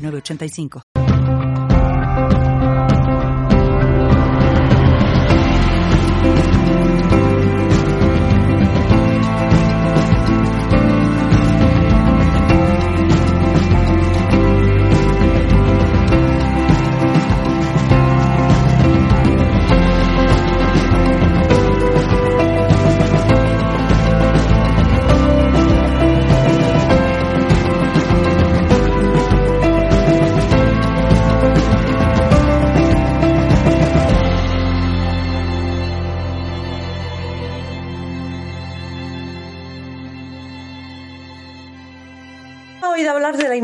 [0.00, 0.89] 8985.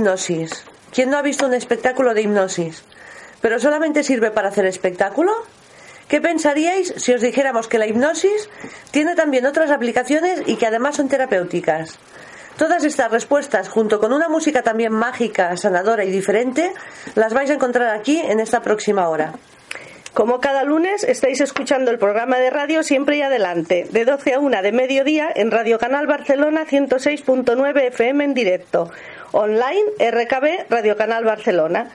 [0.06, 0.62] Hipnosis?
[0.92, 2.84] ¿Quién no ha visto un espectáculo de hipnosis?
[3.40, 5.32] ¿Pero solamente sirve para hacer espectáculo?
[6.06, 8.48] ¿Qué pensaríais si os dijéramos que la hipnosis
[8.92, 11.98] tiene también otras aplicaciones y que además son terapéuticas?
[12.56, 16.72] Todas estas respuestas, junto con una música también mágica, sanadora y diferente,
[17.16, 19.32] las vais a encontrar aquí en esta próxima hora.
[20.14, 24.38] Como cada lunes estáis escuchando el programa de radio Siempre y Adelante, de 12 a
[24.38, 28.90] 1 de mediodía en Radio Canal Barcelona 106.9 FM en directo,
[29.32, 31.90] online RKB Radio Canal Barcelona.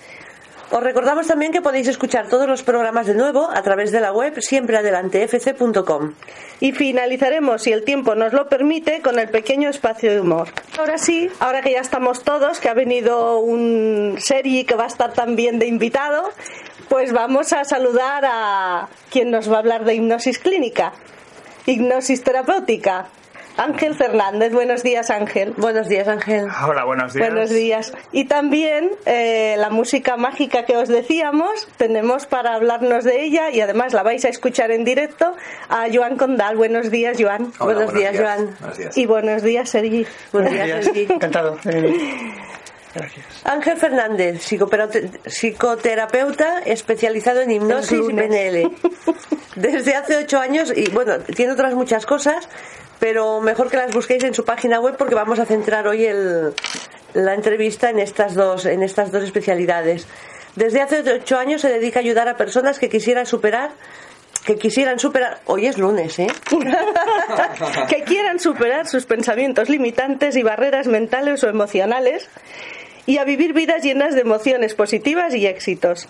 [0.72, 4.14] Os recordamos también que podéis escuchar todos los programas de nuevo a través de la
[4.14, 6.14] web siempreadelantefc.com.
[6.62, 10.48] Y finalizaremos, si el tiempo nos lo permite, con el pequeño espacio de humor.
[10.80, 14.88] Ahora sí, ahora que ya estamos todos, que ha venido un Sergi que va a
[14.88, 16.30] estar también de invitado,
[16.88, 20.94] pues vamos a saludar a quien nos va a hablar de hipnosis clínica,
[21.66, 23.08] hipnosis terapéutica.
[23.58, 25.54] Ángel Fernández, buenos días Ángel.
[25.58, 26.48] Buenos días Ángel.
[26.66, 27.30] Hola, buenos días.
[27.30, 27.94] Buenos días.
[28.12, 33.62] Y también eh, la música mágica que os decíamos, tenemos para hablarnos de ella y
[33.62, 35.36] además la vais a escuchar en directo
[35.70, 36.56] a Joan Condal.
[36.56, 37.52] Buenos días, Joan.
[37.60, 38.56] Hola, buenos, días, Joan.
[38.60, 38.98] Buenos días.
[38.98, 40.06] Y buenos días, Sergi.
[40.32, 41.08] Buenos días, Sergi.
[41.10, 41.58] Encantado.
[42.94, 43.26] Gracias.
[43.46, 44.42] Ángel Fernández,
[45.26, 48.70] psicoterapeuta especializado en hipnosis y PNL.
[49.56, 52.50] Desde hace ocho años, y bueno, tiene otras muchas cosas,
[53.02, 56.54] pero mejor que las busquéis en su página web porque vamos a centrar hoy el-
[57.14, 60.08] la entrevista en estas dos, en estas dos especialidades.
[60.56, 63.72] Desde hace ocho años se dedica a ayudar a personas que quisieran superar
[64.46, 65.40] que quisieran superar.
[65.46, 66.26] Hoy es lunes, ¿eh?
[67.90, 72.28] que quieran superar sus pensamientos limitantes y barreras mentales o emocionales
[73.06, 76.08] y a vivir vidas llenas de emociones positivas y éxitos.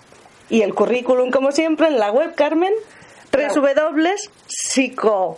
[0.48, 2.72] Y el currículum, como siempre, en la web, Carmen,
[3.32, 5.36] www.psico...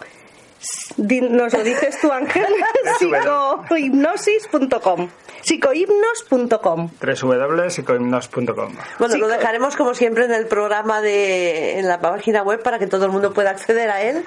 [0.96, 2.46] Nos lo dices tú, Ángel,
[2.98, 5.10] psicohipnosis.com
[5.42, 12.62] psicohipnos.com www.psicohipnos.com Bueno, lo dejaremos como siempre en el programa de en la página web
[12.62, 14.24] para que todo el mundo pueda acceder a él,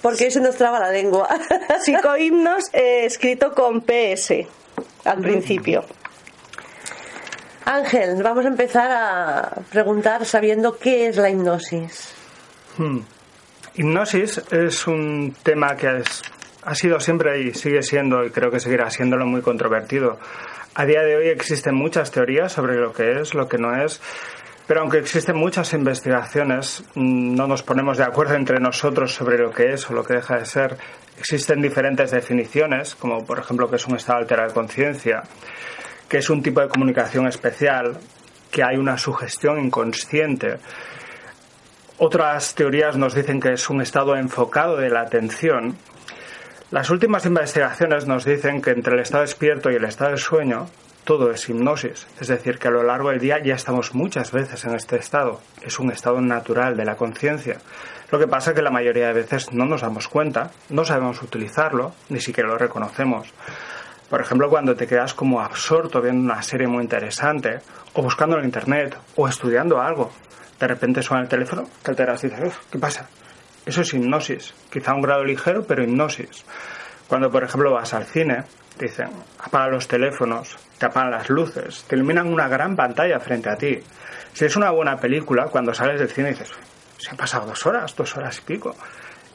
[0.00, 1.28] porque hoy se nos traba la lengua.
[1.82, 4.32] Psicohimnos eh, escrito con PS
[5.04, 5.84] al principio.
[7.64, 12.14] Ángel, vamos a empezar a preguntar sabiendo qué es la hipnosis.
[12.78, 13.00] Hmm.
[13.78, 16.22] Hipnosis es un tema que es-
[16.64, 20.18] ha sido siempre y sigue siendo, y creo que seguirá siéndolo, muy controvertido.
[20.74, 24.00] A día de hoy existen muchas teorías sobre lo que es, lo que no es,
[24.66, 29.52] pero aunque existen muchas investigaciones, mm, no nos ponemos de acuerdo entre nosotros sobre lo
[29.52, 30.76] que es o lo que deja de ser.
[31.16, 35.22] Existen diferentes definiciones, como por ejemplo que es un estado alterado de conciencia,
[36.08, 37.96] que es un tipo de comunicación especial,
[38.50, 40.56] que hay una sugestión inconsciente,
[41.98, 45.76] otras teorías nos dicen que es un estado enfocado de la atención.
[46.70, 50.66] Las últimas investigaciones nos dicen que entre el estado despierto y el estado de sueño
[51.04, 54.64] todo es hipnosis, es decir, que a lo largo del día ya estamos muchas veces
[54.66, 55.40] en este estado.
[55.62, 57.56] Es un estado natural de la conciencia.
[58.12, 61.22] Lo que pasa es que la mayoría de veces no nos damos cuenta, no sabemos
[61.22, 63.32] utilizarlo, ni siquiera lo reconocemos.
[64.10, 67.60] Por ejemplo, cuando te quedas como absorto viendo una serie muy interesante,
[67.94, 70.12] o buscando en internet, o estudiando algo,
[70.58, 73.08] de repente suena el teléfono, que alteras y dices, "Uf, ¿qué pasa?
[73.64, 76.44] Eso es hipnosis, quizá un grado ligero, pero hipnosis.
[77.06, 78.44] Cuando, por ejemplo, vas al cine,
[78.76, 83.50] te dicen, apaga los teléfonos, te apagan las luces, te iluminan una gran pantalla frente
[83.50, 83.78] a ti.
[84.32, 86.50] Si es una buena película, cuando sales del cine dices,
[86.96, 88.74] se han pasado dos horas, dos horas y pico.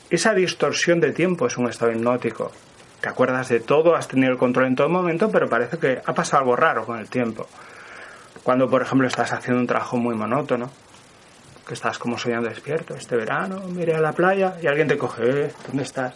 [0.10, 2.52] Esa distorsión de tiempo es un estado hipnótico.
[3.02, 6.14] Te acuerdas de todo, has tenido el control en todo momento, pero parece que ha
[6.14, 7.48] pasado algo raro con el tiempo.
[8.44, 10.70] Cuando, por ejemplo, estás haciendo un trabajo muy monótono,
[11.65, 15.45] que estás como soñando despierto este verano, mire a la playa y alguien te coge,
[15.45, 16.13] eh, ¿dónde estás?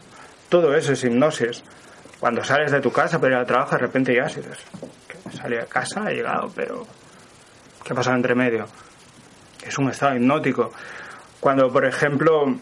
[0.49, 1.63] Todo eso es hipnosis.
[2.19, 4.65] Cuando sales de tu casa para ir al trabajo, de repente ya dices,
[5.33, 6.85] salí de casa, he llegado, pero
[7.83, 8.65] ¿qué ha pasado entre medio?
[9.65, 10.71] Es un estado hipnótico.
[11.39, 12.55] Cuando, por ejemplo,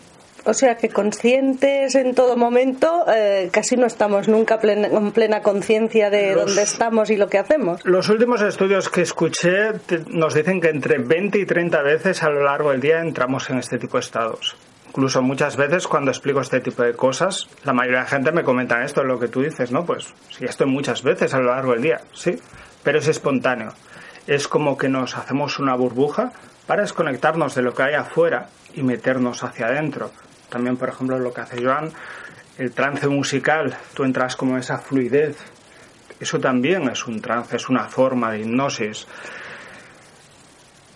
[0.46, 6.10] o sea que conscientes en todo momento, eh, casi no estamos nunca en plena conciencia
[6.10, 7.84] de dónde estamos y lo que hacemos.
[7.84, 9.72] Los últimos estudios que escuché
[10.08, 13.58] nos dicen que entre 20 y 30 veces a lo largo del día entramos en
[13.58, 14.56] este tipo de estados.
[14.90, 18.44] Incluso muchas veces cuando explico este tipo de cosas, la mayoría de la gente me
[18.44, 19.84] comenta esto, lo que tú dices, ¿no?
[19.86, 22.38] Pues sí, estoy muchas veces a lo largo del día, sí,
[22.84, 23.74] pero es espontáneo.
[24.28, 26.32] Es como que nos hacemos una burbuja
[26.66, 30.12] para desconectarnos de lo que hay afuera y meternos hacia adentro
[30.56, 31.92] también, por ejemplo, lo que hace Joan,
[32.58, 35.36] el trance musical, tú entras como esa fluidez.
[36.18, 39.06] Eso también es un trance, es una forma de hipnosis.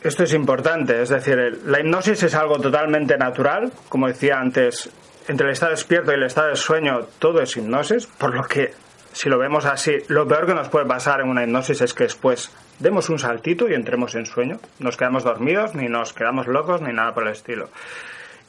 [0.01, 4.89] Esto es importante, es decir, la hipnosis es algo totalmente natural, como decía antes,
[5.27, 8.71] entre el estado despierto y el estado de sueño todo es hipnosis, por lo que
[9.11, 12.05] si lo vemos así, lo peor que nos puede pasar en una hipnosis es que
[12.05, 16.81] después demos un saltito y entremos en sueño, nos quedamos dormidos, ni nos quedamos locos,
[16.81, 17.67] ni nada por el estilo.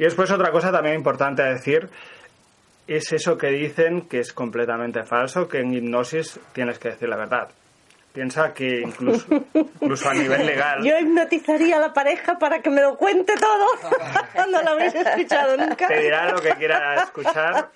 [0.00, 1.90] Y después otra cosa también importante a decir
[2.86, 7.18] es eso que dicen que es completamente falso, que en hipnosis tienes que decir la
[7.18, 7.50] verdad.
[8.10, 10.82] Piensa que incluso, incluso a nivel legal.
[10.82, 14.46] Yo hipnotizaría a la pareja para que me lo cuente todo.
[14.50, 15.86] no lo habéis escuchado nunca.
[15.86, 17.68] Te dirá lo que quiera escuchar,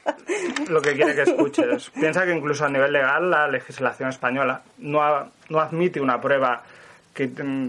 [0.70, 1.90] lo que quiere que escuches.
[1.90, 6.62] Piensa que incluso a nivel legal la legislación española no, no admite una prueba
[7.12, 7.68] que mm,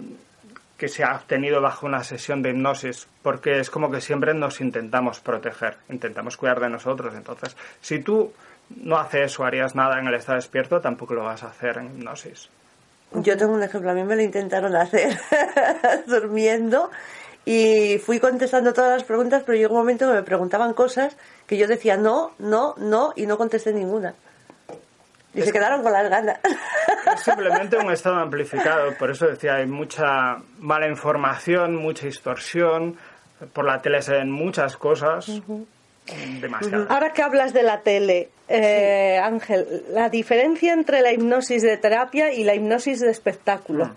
[0.78, 4.60] que se ha obtenido bajo una sesión de hipnosis, porque es como que siempre nos
[4.62, 7.14] intentamos proteger, intentamos cuidar de nosotros.
[7.16, 8.34] Entonces, si tú
[8.70, 11.86] no haces o harías nada en el estado despierto, tampoco lo vas a hacer en
[11.88, 12.50] hipnosis.
[13.14, 15.18] Yo tengo un ejemplo, a mí me lo intentaron hacer
[16.08, 16.90] durmiendo
[17.46, 21.16] y fui contestando todas las preguntas, pero llegó un momento que me preguntaban cosas
[21.48, 24.16] que yo decía no, no, no y no contesté ninguna.
[25.36, 26.40] Y se quedaron con las ganas.
[27.14, 32.98] Es simplemente un estado amplificado, por eso decía, hay mucha mala información, mucha distorsión,
[33.54, 35.32] por la tele se ven muchas cosas.
[36.42, 36.88] Demasiado.
[36.90, 42.34] Ahora que hablas de la tele, eh, Ángel, la diferencia entre la hipnosis de terapia
[42.34, 43.96] y la hipnosis de espectáculo, mm.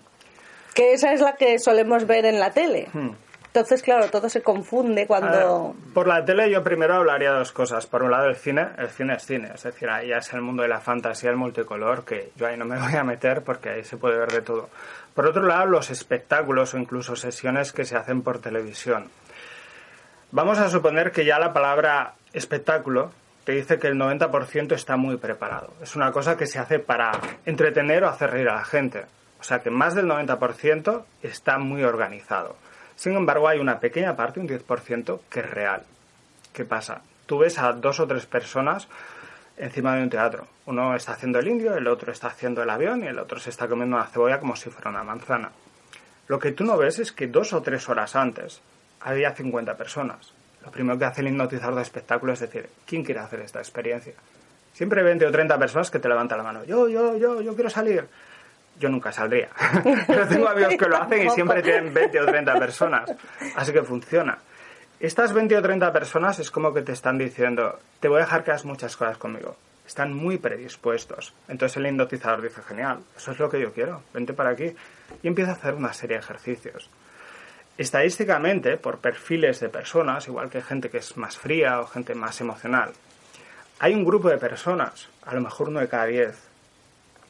[0.75, 2.89] que esa es la que solemos ver en la tele.
[2.93, 3.11] Mm.
[3.49, 5.75] Entonces, claro, todo se confunde cuando...
[5.95, 7.87] por la tele yo primero hablaría de dos cosas.
[7.87, 8.69] Por un lado, el cine.
[8.77, 9.51] El cine es cine.
[9.55, 12.57] Es decir, ahí ya es el mundo de la fantasía, el multicolor, que yo ahí
[12.57, 14.69] no me voy a meter porque ahí se puede ver de todo.
[15.15, 19.11] Por otro lado, los espectáculos o incluso sesiones que se hacen por televisión.
[20.31, 23.11] Vamos a suponer que ya la palabra espectáculo
[23.45, 25.73] te dice que el 90% está muy preparado.
[25.83, 27.13] Es una cosa que se hace para
[27.47, 29.07] entretener o hacer reír a la gente.
[29.41, 32.57] O sea que más del 90% está muy organizado.
[32.99, 35.85] Sin embargo, hay una pequeña parte, un 10%, que es real.
[36.53, 37.01] ¿Qué pasa?
[37.27, 38.89] Tú ves a dos o tres personas
[39.57, 40.49] encima de un teatro.
[40.67, 43.51] Uno está haciendo el indio, el otro está haciendo el avión y el otro se
[43.51, 45.53] está comiendo una cebolla como si fuera una manzana.
[46.27, 48.61] Lo que tú no ves es que dos o tres horas antes
[49.03, 50.33] había 50 personas.
[50.65, 54.15] Lo primero que hace el hipnotizador de espectáculo es decir, ¿quién quiere hacer esta experiencia?
[54.73, 56.65] Siempre 20 o 30 personas que te levantan la mano.
[56.65, 58.09] Yo, yo, yo, yo quiero salir
[58.79, 59.49] yo nunca saldría.
[60.07, 63.11] Pero tengo amigos que lo hacen y siempre tienen 20 o 30 personas.
[63.57, 64.39] Así que funciona.
[65.01, 68.43] Estas 20 o 30 personas es como que te están diciendo, te voy a dejar
[68.43, 69.57] que hagas muchas cosas conmigo.
[69.87, 71.33] Están muy predispuestos.
[71.47, 74.75] Entonces el hipnotizador dice, genial, eso es lo que yo quiero, vente para aquí.
[75.23, 76.91] Y empieza a hacer una serie de ejercicios.
[77.79, 82.41] Estadísticamente, por perfiles de personas, igual que gente que es más fría o gente más
[82.41, 82.91] emocional,
[83.79, 86.48] hay un grupo de personas, a lo mejor uno de cada diez,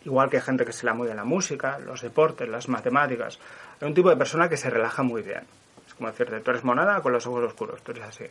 [0.08, 3.38] igual que gente que se la mueve la música, los deportes, las matemáticas.
[3.80, 5.42] Hay un tipo de persona que se relaja muy bien.
[5.86, 8.24] Es como decirte, tú eres monada con los ojos oscuros, tú eres así.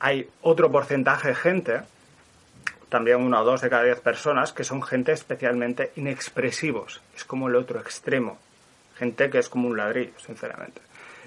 [0.00, 1.80] Hay otro porcentaje de gente,
[2.88, 7.00] también uno o dos de cada diez personas, que son gente especialmente inexpresivos.
[7.16, 8.38] Es como el otro extremo.
[8.96, 10.82] Gente que es como un ladrillo, sinceramente.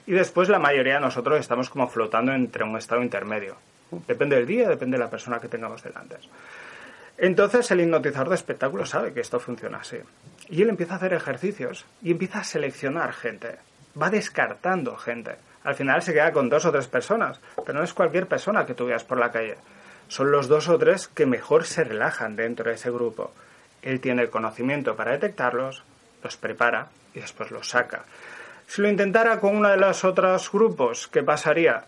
[0.05, 3.55] Y después la mayoría de nosotros estamos como flotando entre un estado intermedio.
[4.07, 6.17] Depende del día, depende de la persona que tengamos delante.
[7.17, 9.97] Entonces el hipnotizador de espectáculo sabe que esto funciona así.
[10.49, 13.55] Y él empieza a hacer ejercicios y empieza a seleccionar gente.
[13.99, 15.35] Va descartando gente.
[15.63, 18.73] Al final se queda con dos o tres personas, pero no es cualquier persona que
[18.73, 19.55] tú veas por la calle.
[20.09, 23.31] Son los dos o tres que mejor se relajan dentro de ese grupo.
[23.81, 25.83] Él tiene el conocimiento para detectarlos,
[26.21, 28.03] los prepara y después los saca.
[28.67, 31.85] Si lo intentara con uno de los otros grupos, ¿qué pasaría?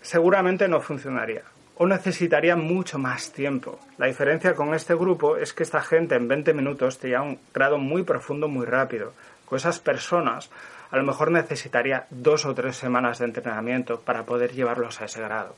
[0.00, 1.42] Seguramente no funcionaría
[1.76, 3.78] o necesitaría mucho más tiempo.
[3.98, 7.24] La diferencia con este grupo es que esta gente en 20 minutos te lleva a
[7.24, 9.12] un grado muy profundo muy rápido.
[9.48, 10.50] pues esas personas
[10.90, 15.20] a lo mejor necesitaría dos o tres semanas de entrenamiento para poder llevarlos a ese
[15.20, 15.56] grado.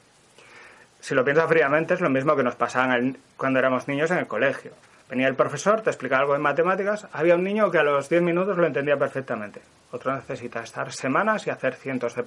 [1.01, 2.97] Si lo piensas fríamente, es lo mismo que nos pasaba
[3.37, 4.73] cuando éramos niños en el colegio.
[5.09, 8.23] Venía el profesor, te explicaba algo en matemáticas, había un niño que a los 10
[8.23, 9.61] minutos lo entendía perfectamente.
[9.93, 12.25] Otro necesita estar semanas y hacer cientos de,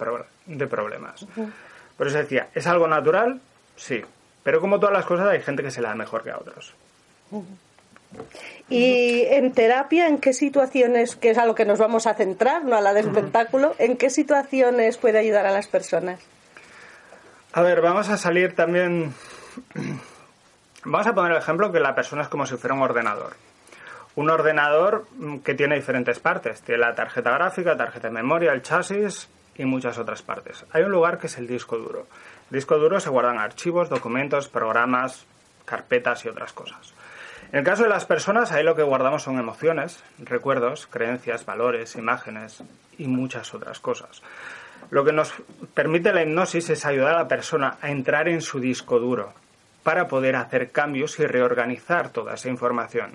[0.68, 1.26] problemas.
[1.98, 3.42] Por eso decía, ¿es algo natural?
[3.80, 4.04] Sí.
[4.44, 6.74] Pero como todas las cosas, hay gente que se la da mejor que a otros.
[8.70, 12.66] Y en terapia, ¿en qué situaciones, que es a lo que nos vamos a centrar,
[12.66, 16.20] no a la de espectáculo, en qué situaciones puede ayudar a las personas?
[17.54, 19.14] A ver, vamos a salir también.
[20.86, 23.34] Vamos a poner el ejemplo que la persona es como si fuera un ordenador.
[24.16, 26.62] Un ordenador mm, que tiene diferentes partes.
[26.62, 30.66] Tiene la tarjeta gráfica, tarjeta de memoria, el chasis y muchas otras partes.
[30.72, 32.08] Hay un lugar que es el disco duro.
[32.50, 35.26] Disco duro se guardan archivos, documentos, programas,
[35.66, 36.94] carpetas y otras cosas.
[37.52, 41.96] En el caso de las personas, ahí lo que guardamos son emociones, recuerdos, creencias, valores,
[41.96, 42.64] imágenes
[42.98, 44.22] y muchas otras cosas.
[44.92, 45.34] Lo que nos
[45.74, 49.34] permite la hipnosis es ayudar a la persona a entrar en su disco duro
[49.84, 53.12] para poder hacer cambios y reorganizar toda esa información.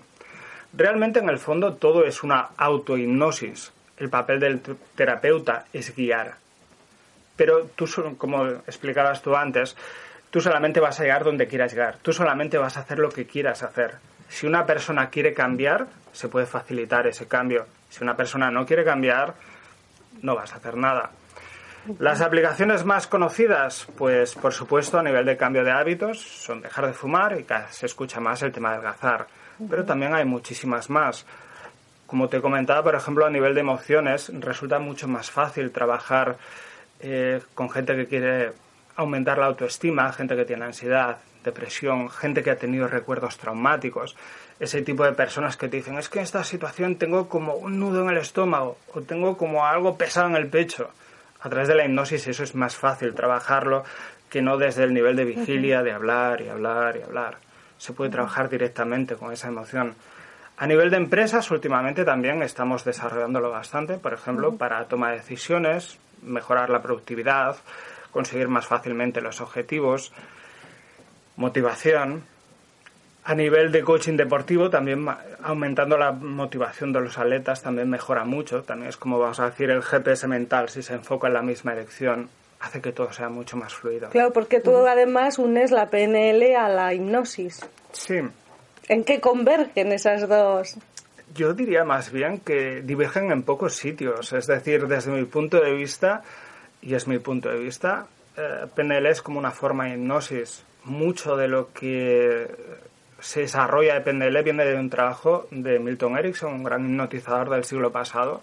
[0.72, 3.72] Realmente en el fondo todo es una autohipnosis.
[3.96, 4.60] El papel del
[4.96, 6.43] terapeuta es guiar.
[7.36, 7.86] Pero tú,
[8.16, 9.76] como explicabas tú antes,
[10.30, 11.98] tú solamente vas a llegar donde quieras llegar.
[12.02, 13.96] Tú solamente vas a hacer lo que quieras hacer.
[14.28, 17.66] Si una persona quiere cambiar, se puede facilitar ese cambio.
[17.88, 19.34] Si una persona no quiere cambiar,
[20.22, 21.10] no vas a hacer nada.
[21.98, 26.86] Las aplicaciones más conocidas, pues por supuesto a nivel de cambio de hábitos, son dejar
[26.86, 29.26] de fumar y cada se escucha más el tema del gazar.
[29.68, 31.26] Pero también hay muchísimas más.
[32.06, 36.38] Como te comentaba, por ejemplo, a nivel de emociones, resulta mucho más fácil trabajar
[37.00, 38.52] eh, con gente que quiere
[38.96, 44.16] aumentar la autoestima, gente que tiene ansiedad, depresión, gente que ha tenido recuerdos traumáticos,
[44.60, 47.78] ese tipo de personas que te dicen, es que en esta situación tengo como un
[47.78, 50.90] nudo en el estómago o tengo como algo pesado en el pecho.
[51.40, 53.84] A través de la hipnosis eso es más fácil trabajarlo
[54.30, 57.36] que no desde el nivel de vigilia, de hablar y hablar y hablar.
[57.78, 59.94] Se puede trabajar directamente con esa emoción.
[60.56, 65.98] A nivel de empresas, últimamente también estamos desarrollándolo bastante, por ejemplo, para toma de decisiones,
[66.24, 67.56] mejorar la productividad,
[68.10, 70.12] conseguir más fácilmente los objetivos
[71.36, 72.24] motivación.
[73.26, 75.06] A nivel de coaching deportivo, también
[75.42, 78.62] aumentando la motivación de los atletas también mejora mucho.
[78.62, 81.72] También es como vamos a decir el GPS mental, si se enfoca en la misma
[81.72, 82.28] dirección,
[82.60, 84.10] hace que todo sea mucho más fluido.
[84.10, 87.66] Claro, porque tú además unes la PNL a la hipnosis.
[87.92, 88.20] Sí.
[88.88, 90.76] ¿En qué convergen esas dos?
[91.34, 94.32] Yo diría más bien que divergen en pocos sitios.
[94.32, 96.22] Es decir, desde mi punto de vista,
[96.80, 101.36] y es mi punto de vista, eh, PNL es como una forma de hipnosis mucho
[101.36, 102.48] de lo que
[103.20, 107.64] se desarrolla de PNL viene de un trabajo de Milton Erickson, un gran hipnotizador del
[107.64, 108.42] siglo pasado.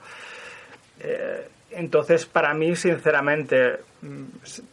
[0.99, 4.23] Eh, entonces, para mí, sinceramente, mm,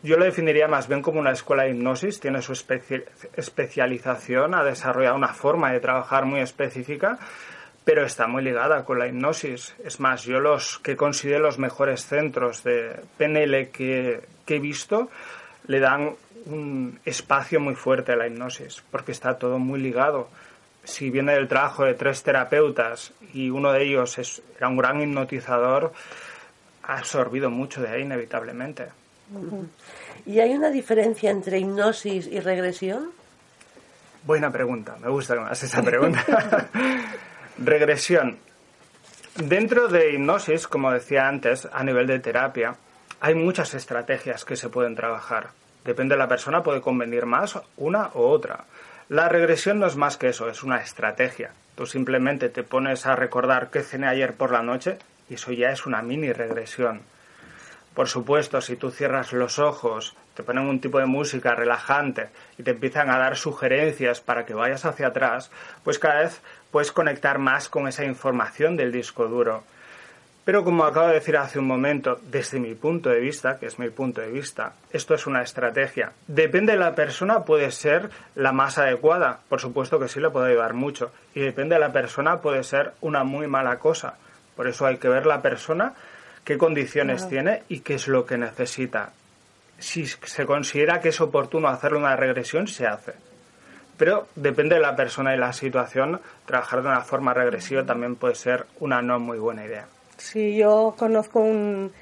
[0.03, 5.17] yo lo definiría más bien como una escuela de hipnosis, tiene su especialización, ha desarrollado
[5.17, 7.19] una forma de trabajar muy específica,
[7.89, 9.75] pero está muy ligada con la hipnosis.
[9.83, 15.09] Es más, yo los que considero los mejores centros de PNL que, que he visto
[15.69, 16.15] le dan
[16.45, 20.29] un espacio muy fuerte a la hipnosis, porque está todo muy ligado.
[20.85, 25.01] Si viene del trabajo de tres terapeutas y uno de ellos es, era un gran
[25.01, 25.95] hipnotizador,
[26.83, 28.89] ha absorbido mucho de ahí inevitablemente.
[30.27, 33.13] ¿Y hay una diferencia entre hipnosis y regresión?
[34.25, 36.69] Buena pregunta, me gusta más esa pregunta.
[37.59, 38.39] regresión.
[39.37, 42.77] Dentro de hipnosis, como decía antes, a nivel de terapia,
[43.21, 45.49] hay muchas estrategias que se pueden trabajar.
[45.85, 48.65] Depende de la persona, puede convenir más una u otra.
[49.09, 51.53] La regresión no es más que eso, es una estrategia.
[51.75, 54.99] Tú simplemente te pones a recordar qué cené ayer por la noche
[55.31, 57.03] y eso ya es una mini regresión.
[57.99, 62.63] Por supuesto, si tú cierras los ojos, te ponen un tipo de música relajante y
[62.63, 65.51] te empiezan a dar sugerencias para que vayas hacia atrás,
[65.83, 66.41] pues cada vez
[66.71, 69.65] puedes conectar más con esa información del disco duro
[70.45, 73.81] pero como acabo de decir hace un momento, desde mi punto de vista, que es
[73.81, 76.13] mi punto de vista, esto es una estrategia.
[76.27, 79.41] Depende de la persona, puede ser la más adecuada.
[79.51, 81.11] Por supuesto que sí le puede ayudar mucho.
[81.35, 84.15] Y depende de la persona, puede ser una muy mala cosa.
[84.57, 85.93] Por eso hay que ver la persona,
[86.49, 89.13] qué condiciones tiene y qué es lo que necesita.
[89.79, 93.13] Si se considera que es oportuno hacerle una regresión, se hace.
[93.99, 98.35] Pero depende de la persona y la situación, trabajar de una forma regresiva también puede
[98.35, 99.89] ser una no muy buena idea.
[100.17, 101.93] Sí, yo conozco un,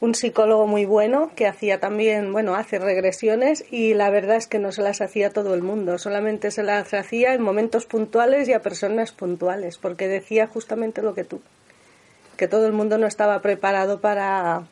[0.00, 4.58] un psicólogo muy bueno que hacía también, bueno, hace regresiones y la verdad es que
[4.58, 8.52] no se las hacía todo el mundo, solamente se las hacía en momentos puntuales y
[8.52, 11.40] a personas puntuales, porque decía justamente lo que tú.
[12.36, 14.62] Que todo el mundo no estaba preparado para,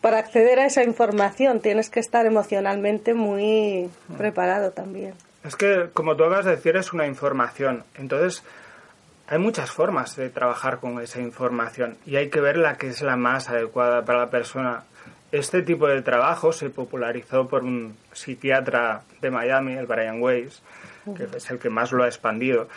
[0.00, 1.60] para acceder a esa información.
[1.60, 5.14] Tienes que estar emocionalmente muy preparado también.
[5.44, 7.84] Es que, como tú acabas de decir, es una información.
[7.96, 8.42] Entonces,
[9.28, 13.02] hay muchas formas de trabajar con esa información y hay que ver la que es
[13.02, 14.84] la más adecuada para la persona.
[15.32, 20.62] Este tipo de trabajo se popularizó por un psiquiatra de Miami, el Brian Weiss,
[21.16, 22.68] que es el que más lo ha expandido.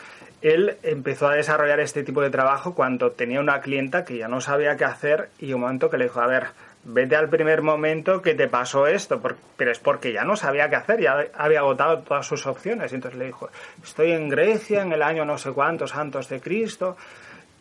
[0.41, 4.41] Él empezó a desarrollar este tipo de trabajo cuando tenía una clienta que ya no
[4.41, 6.47] sabía qué hacer y un momento que le dijo, a ver,
[6.83, 9.21] vete al primer momento que te pasó esto,
[9.55, 12.91] pero es porque ya no sabía qué hacer, ya había agotado todas sus opciones.
[12.91, 13.49] Y entonces le dijo,
[13.83, 16.97] estoy en Grecia en el año no sé cuántos santos de Cristo.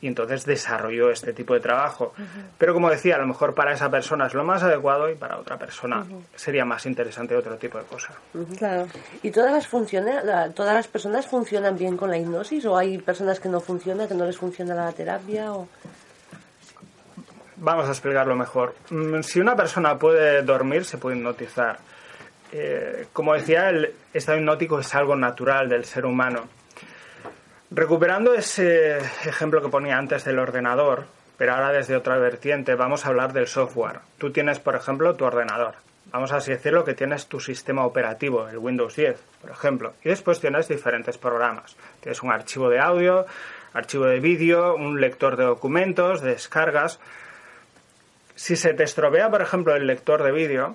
[0.02, 2.14] Y entonces desarrolló este tipo de trabajo.
[2.57, 5.38] Pero como decía, a lo mejor para esa persona es lo más adecuado y para
[5.38, 8.14] otra persona sería más interesante otro tipo de cosa.
[8.57, 8.87] Claro.
[9.23, 9.69] ¿Y todas las,
[10.54, 14.14] todas las personas funcionan bien con la hipnosis o hay personas que no funcionan, que
[14.14, 15.52] no les funciona la terapia?
[15.52, 15.69] O...
[17.57, 18.75] Vamos a explicarlo mejor.
[18.88, 21.78] Mm, si una persona puede dormir, se puede hipnotizar.
[22.52, 26.49] Eh, como decía, el estado hipnótico es algo natural del ser humano.
[27.73, 31.05] Recuperando ese ejemplo que ponía antes del ordenador,
[31.39, 34.00] pero ahora desde otra vertiente, vamos a hablar del software.
[34.19, 35.77] Tú tienes, por ejemplo, tu ordenador.
[36.11, 39.93] Vamos a así decirlo que tienes tu sistema operativo, el Windows 10, por ejemplo.
[40.03, 41.77] Y después tienes diferentes programas.
[42.00, 43.27] Tienes un archivo de audio,
[43.73, 46.99] archivo de vídeo, un lector de documentos, de descargas.
[48.35, 50.75] Si se te estropea, por ejemplo, el lector de vídeo,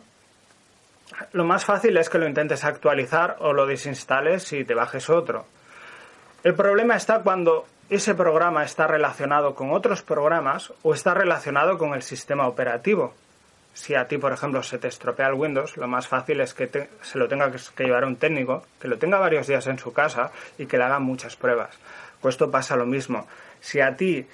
[1.34, 5.46] lo más fácil es que lo intentes actualizar o lo desinstales y te bajes otro.
[6.46, 11.96] El problema está cuando ese programa está relacionado con otros programas o está relacionado con
[11.96, 13.16] el sistema operativo.
[13.74, 16.88] Si a ti, por ejemplo, se te estropea el Windows, lo más fácil es que
[17.02, 19.92] se lo tenga que llevar a un técnico, que lo tenga varios días en su
[19.92, 21.80] casa y que le haga muchas pruebas.
[22.22, 23.25] Pues esto pasa lo mismo.
[23.60, 24.28] Si a ti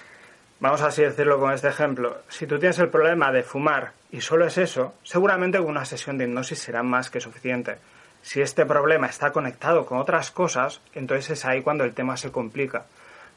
[0.62, 2.20] Vamos a así decirlo con este ejemplo.
[2.30, 6.26] Si tú tienes el problema de fumar y solo es eso, seguramente una sesión de
[6.26, 7.78] hipnosis será más que suficiente.
[8.22, 12.32] Si este problema está conectado con otras cosas, entonces es ahí cuando el tema se
[12.32, 12.86] complica.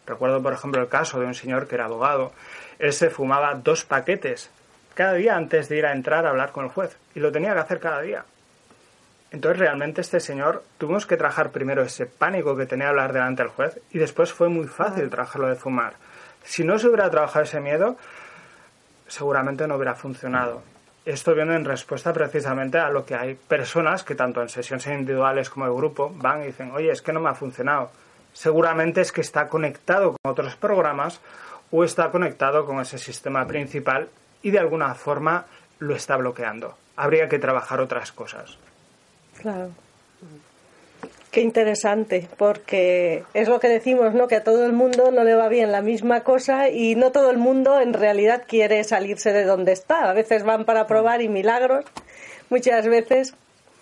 [0.06, 2.32] Recuerdo, por ejemplo, el caso de un señor que era abogado.
[2.78, 4.50] Él se fumaba dos paquetes
[4.94, 6.96] cada día antes de ir a entrar a hablar con el juez.
[7.14, 8.24] Y lo tenía que hacer cada día.
[9.34, 13.50] Entonces realmente este señor tuvimos que trabajar primero ese pánico que tenía hablar delante del
[13.50, 15.94] juez y después fue muy fácil trabajarlo de fumar.
[16.44, 17.96] Si no se hubiera trabajado ese miedo,
[19.08, 20.62] seguramente no hubiera funcionado.
[21.04, 25.50] Esto viene en respuesta precisamente a lo que hay personas que tanto en sesiones individuales
[25.50, 27.90] como de grupo van y dicen, oye, es que no me ha funcionado.
[28.32, 31.20] Seguramente es que está conectado con otros programas
[31.70, 34.08] o está conectado con ese sistema principal
[34.42, 35.44] y de alguna forma
[35.78, 36.76] lo está bloqueando.
[36.96, 38.56] Habría que trabajar otras cosas.
[39.40, 39.70] Claro.
[41.34, 44.28] Qué interesante, porque es lo que decimos, ¿no?
[44.28, 47.28] Que a todo el mundo no le va bien la misma cosa y no todo
[47.32, 50.08] el mundo en realidad quiere salirse de donde está.
[50.08, 51.86] A veces van para probar y milagros,
[52.50, 53.34] muchas veces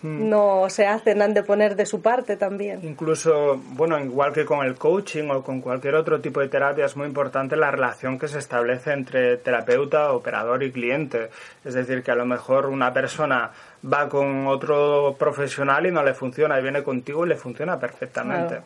[0.02, 0.28] Hmm.
[0.28, 2.80] no se hacen, han de poner de su parte también.
[2.82, 6.96] Incluso, bueno, igual que con el coaching o con cualquier otro tipo de terapia, es
[6.96, 11.30] muy importante la relación que se establece entre terapeuta, operador y cliente.
[11.64, 13.52] Es decir, que a lo mejor una persona
[13.92, 18.56] va con otro profesional y no le funciona y viene contigo y le funciona perfectamente.
[18.56, 18.64] Claro.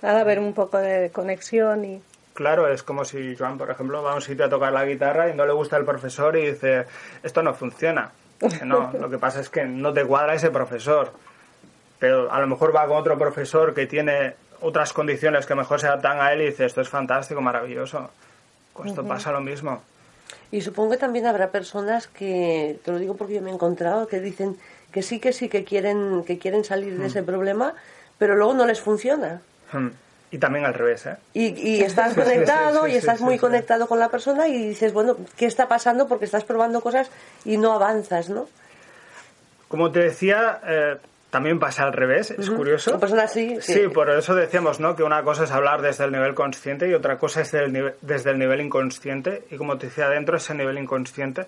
[0.00, 2.02] Ha de haber un poco de conexión y...
[2.32, 5.28] Claro, es como si Joan, por ejemplo, va a un sitio a tocar la guitarra
[5.28, 6.86] y no le gusta el profesor y dice,
[7.22, 8.10] esto no funciona
[8.64, 11.12] no, lo que pasa es que no te cuadra ese profesor.
[11.98, 15.86] Pero a lo mejor va con otro profesor que tiene otras condiciones que mejor se
[15.86, 18.10] adaptan a él y dice, esto es fantástico, maravilloso.
[18.72, 19.82] Con esto pasa lo mismo.
[20.50, 24.06] Y supongo que también habrá personas que, te lo digo porque yo me he encontrado,
[24.06, 24.56] que dicen
[24.92, 27.06] que sí, que sí, que quieren, que quieren salir de mm.
[27.06, 27.74] ese problema,
[28.18, 29.40] pero luego no les funciona.
[29.72, 29.88] Mm.
[30.32, 31.16] Y también al revés, ¿eh?
[31.34, 35.68] Y, estás conectado y estás muy conectado con la persona y dices, bueno, ¿qué está
[35.68, 36.08] pasando?
[36.08, 37.10] Porque estás probando cosas
[37.44, 38.48] y no avanzas, ¿no?
[39.68, 40.96] Como te decía, eh,
[41.28, 42.98] también pasa al revés, es curioso.
[42.98, 43.88] Personas sí, sí.
[43.88, 44.96] por eso decíamos, ¿no?
[44.96, 48.38] Que una cosa es hablar desde el nivel consciente y otra cosa es desde el
[48.38, 49.44] nivel inconsciente.
[49.50, 51.46] Y como te decía, dentro de ese nivel inconsciente,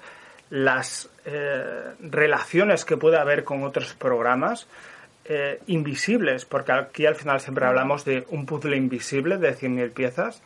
[0.51, 4.67] las eh, relaciones que puede haber con otros programas
[5.27, 10.43] eh, invisibles, porque aquí al final siempre hablamos de un puzzle invisible de 100.000 piezas,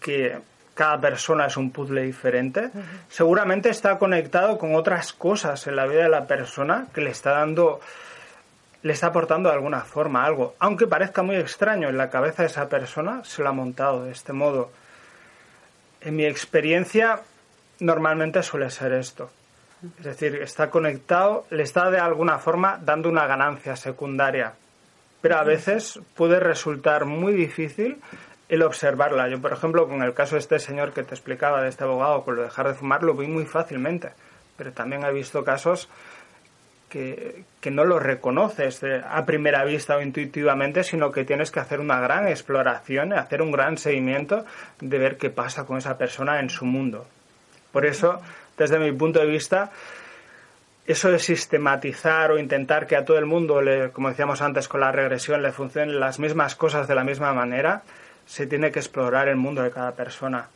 [0.00, 0.36] que
[0.74, 2.70] cada persona es un puzzle diferente,
[3.08, 7.30] seguramente está conectado con otras cosas en la vida de la persona que le está
[7.30, 7.80] dando,
[8.82, 10.54] le está aportando de alguna forma algo.
[10.58, 14.12] Aunque parezca muy extraño, en la cabeza de esa persona se lo ha montado de
[14.12, 14.70] este modo.
[16.02, 17.20] En mi experiencia,
[17.80, 19.30] normalmente suele ser esto.
[19.98, 24.54] Es decir, está conectado, le está de alguna forma dando una ganancia secundaria.
[25.20, 27.98] Pero a veces puede resultar muy difícil
[28.48, 29.28] el observarla.
[29.28, 32.24] Yo, por ejemplo, con el caso de este señor que te explicaba, de este abogado,
[32.24, 34.10] con lo de dejar de fumar, lo vi muy fácilmente.
[34.56, 35.88] Pero también he visto casos
[36.88, 41.80] que, que no lo reconoces a primera vista o intuitivamente, sino que tienes que hacer
[41.80, 44.44] una gran exploración, hacer un gran seguimiento
[44.80, 47.06] de ver qué pasa con esa persona en su mundo.
[47.72, 48.22] Por eso,
[48.56, 49.70] desde mi punto de vista,
[50.86, 54.80] eso de sistematizar o intentar que a todo el mundo, le, como decíamos antes con
[54.80, 57.82] la regresión, le funcionen las mismas cosas de la misma manera,
[58.24, 60.48] se tiene que explorar el mundo de cada persona.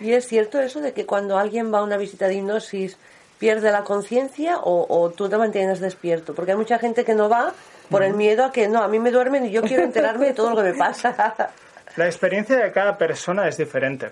[0.00, 2.98] ¿Y es cierto eso de que cuando alguien va a una visita de hipnosis
[3.38, 6.34] pierde la conciencia o, tú te mantienes despierto?
[6.34, 7.52] Porque hay mucha gente que no va
[7.90, 10.34] por el miedo a que no, a mí me duermen y yo quiero enterarme de
[10.34, 11.34] todo lo que me pasa.
[11.96, 14.10] La experiencia de cada persona es diferente.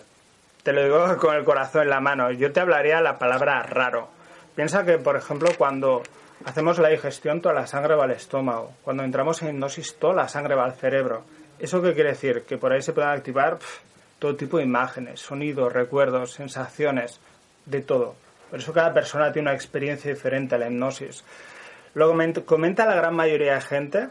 [0.65, 2.31] Te lo digo con el corazón en la mano.
[2.33, 4.09] Yo te hablaría la palabra raro.
[4.57, 6.03] Piensa que, por ejemplo, cuando
[6.47, 8.73] hacemos la digestión, toda la sangre va al estómago.
[8.83, 11.23] Cuando entramos en hipnosis, toda la sangre va al cerebro.
[11.59, 12.45] ¿Eso qué quiere decir?
[12.49, 13.59] Que por ahí se pueden activar
[14.19, 17.21] todo tipo de imágenes, sonidos, recuerdos, sensaciones,
[17.67, 18.15] de todo.
[18.49, 21.25] Por eso cada persona tiene una experiencia diferente a la hipnosis.
[21.93, 22.11] Lo
[22.47, 24.09] comenta la gran mayoría de gente,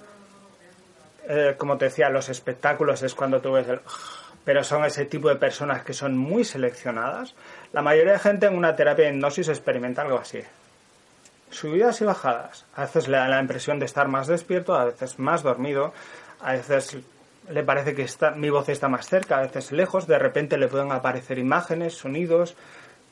[1.27, 3.79] eh, como te decía, los espectáculos es cuando tú ves el...
[4.45, 7.33] Pero son ese tipo de personas que son muy seleccionadas.
[7.71, 10.39] La mayoría de gente en una terapia de hipnosis experimenta algo así.
[11.49, 12.65] Subidas y bajadas.
[12.75, 15.93] A veces le da la impresión de estar más despierto, a veces más dormido,
[16.41, 16.97] a veces
[17.49, 20.67] le parece que está, mi voz está más cerca, a veces lejos, de repente le
[20.67, 22.55] pueden aparecer imágenes, sonidos.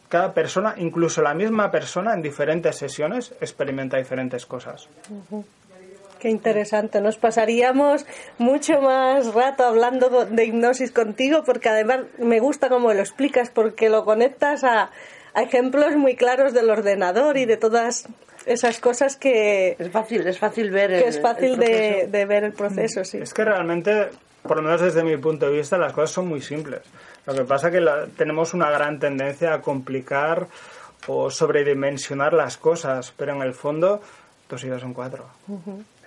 [0.10, 4.88] Cada persona, incluso la misma persona en diferentes sesiones, experimenta diferentes cosas.
[6.22, 7.02] Qué interesante.
[7.02, 8.06] Nos pasaríamos
[8.38, 13.90] mucho más rato hablando de hipnosis contigo porque además me gusta cómo lo explicas porque
[13.90, 14.92] lo conectas a,
[15.36, 18.08] ejemplos muy claros del ordenador y de todas
[18.46, 23.04] esas cosas que es fácil es fácil ver que es fácil de, ver el proceso
[23.04, 23.18] sí.
[23.18, 24.10] Es que realmente
[24.44, 26.82] por lo menos desde mi punto de vista las cosas son muy simples.
[27.26, 27.84] Lo que pasa es que
[28.16, 30.48] tenemos una gran tendencia a complicar
[31.08, 34.02] o sobredimensionar las cosas pero en el fondo
[34.52, 35.26] dos y dos son cuatro.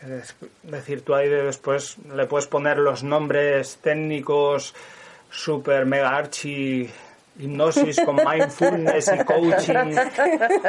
[0.02, 4.74] Es decir, tú ahí después le puedes poner los nombres técnicos
[5.30, 6.88] super mega archi
[7.38, 9.96] hipnosis con mindfulness y coaching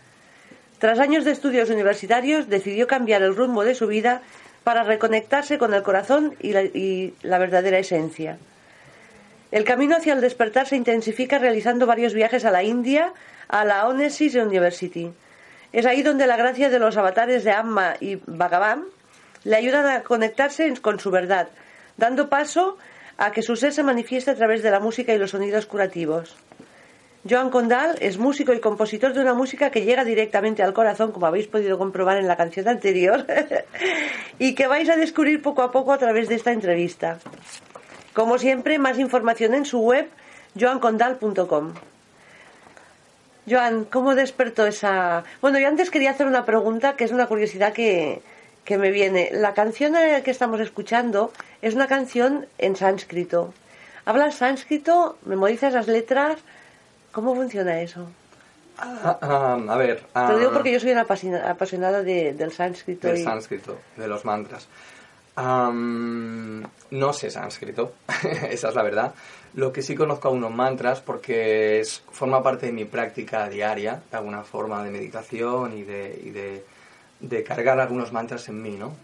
[0.80, 4.22] Tras años de estudios universitarios, decidió cambiar el rumbo de su vida
[4.64, 8.38] para reconectarse con el corazón y la, verdadera esencia.
[9.52, 13.14] El camino hacia el despertar se intensifica realizando varios viajes a la India,
[13.48, 15.12] a la Onesis University.
[15.74, 18.86] Es ahí donde la gracia de los avatares de Amma y Bhagavan
[19.44, 21.50] le ayudan a conectarse con su verdad,
[21.98, 22.78] dando paso
[23.18, 26.36] a que su ser se manifieste a través de la música y los sonidos curativos.
[27.30, 31.26] Joan Condal es músico y compositor de una música que llega directamente al corazón, como
[31.26, 33.26] habéis podido comprobar en la canción anterior,
[34.40, 37.20] y que vais a descubrir poco a poco a través de esta entrevista.
[38.14, 40.10] Como siempre, más información en su web
[40.60, 41.74] joancondal.com.
[43.50, 45.24] Joan, ¿cómo despertó esa...?
[45.42, 48.22] Bueno, yo antes quería hacer una pregunta que es una curiosidad que,
[48.66, 49.30] que me viene.
[49.32, 51.32] La canción que estamos escuchando
[51.62, 53.54] es una canción en sánscrito.
[54.06, 55.18] ¿Hablas sánscrito?
[55.26, 56.38] ¿Memorizas las letras?
[57.14, 58.10] ¿Cómo funciona eso?
[58.80, 60.02] Ah, ah, a ver...
[60.14, 63.08] Te lo digo ah, porque yo soy una apasionada del sánscrito.
[63.08, 64.68] Del sánscrito, de los mantras.
[65.38, 67.94] no sé sánscrito,
[68.50, 69.14] esa es la verdad.
[69.54, 74.02] Lo que sí conozco a unos mantras porque es, forma parte de mi práctica diaria,
[74.10, 76.66] de alguna forma de meditación y de,
[77.20, 78.96] de, cargar algunos mantras en mí, ¿no?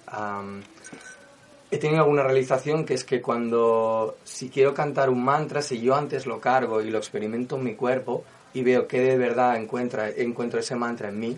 [1.71, 5.95] He tenido alguna realización que es que cuando, si quiero cantar un mantra, si yo
[5.95, 10.09] antes lo cargo y lo experimento en mi cuerpo y veo que de verdad encuentra,
[10.09, 11.37] encuentro ese mantra en mí,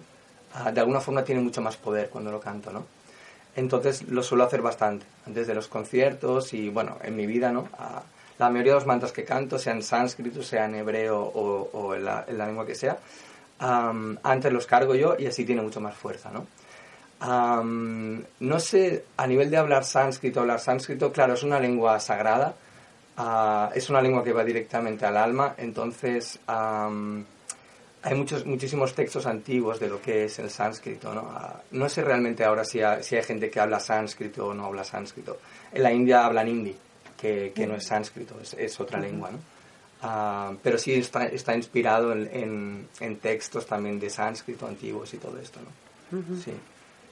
[0.54, 2.86] ah, de alguna forma tiene mucho más poder cuando lo canto, ¿no?
[3.56, 7.68] Entonces lo suelo hacer bastante, antes de los conciertos y, bueno, en mi vida, ¿no?
[7.78, 8.02] Ah,
[8.40, 12.06] la mayoría de los mantras que canto, sea en sánscrito, sea en hebreo o, en,
[12.06, 12.98] la, lengua que sea,
[13.60, 16.48] antes los cargo yo y así tiene mucho más fuerza, ¿no?
[17.22, 22.56] No sé, a nivel de hablar sánscrito, hablar sánscrito, claro, es una lengua sagrada,
[23.18, 29.80] ah, es una lengua que va directamente al alma, entonces hay muchos, muchísimos textos antiguos
[29.80, 31.30] de lo que es el sánscrito, ¿no?
[31.32, 34.66] Ah, no sé realmente ahora si hay, si hay gente que habla sánscrito o no
[34.66, 35.38] habla sánscrito.
[35.72, 36.76] En la India hablan hindi,
[37.16, 39.38] que, que no es sánscrito, es, es otra lengua, ¿no?
[40.02, 45.38] Ah, pero sí está, está inspirado en, en, textos también de sánscrito antiguos y todo
[45.38, 46.42] esto, ¿no?
[46.44, 46.52] Sí.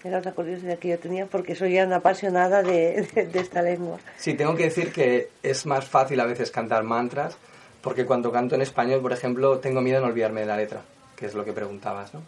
[0.03, 3.97] Era otra curiosidad que yo tenía porque soy una apasionada de, esta lengua.
[4.17, 7.37] Sí, tengo que decir que es más fácil a veces cantar mantras
[7.81, 10.81] porque cuando canto en español, por ejemplo, tengo miedo de no olvidarme de la letra,
[11.15, 12.21] que es lo que preguntabas, ¿no?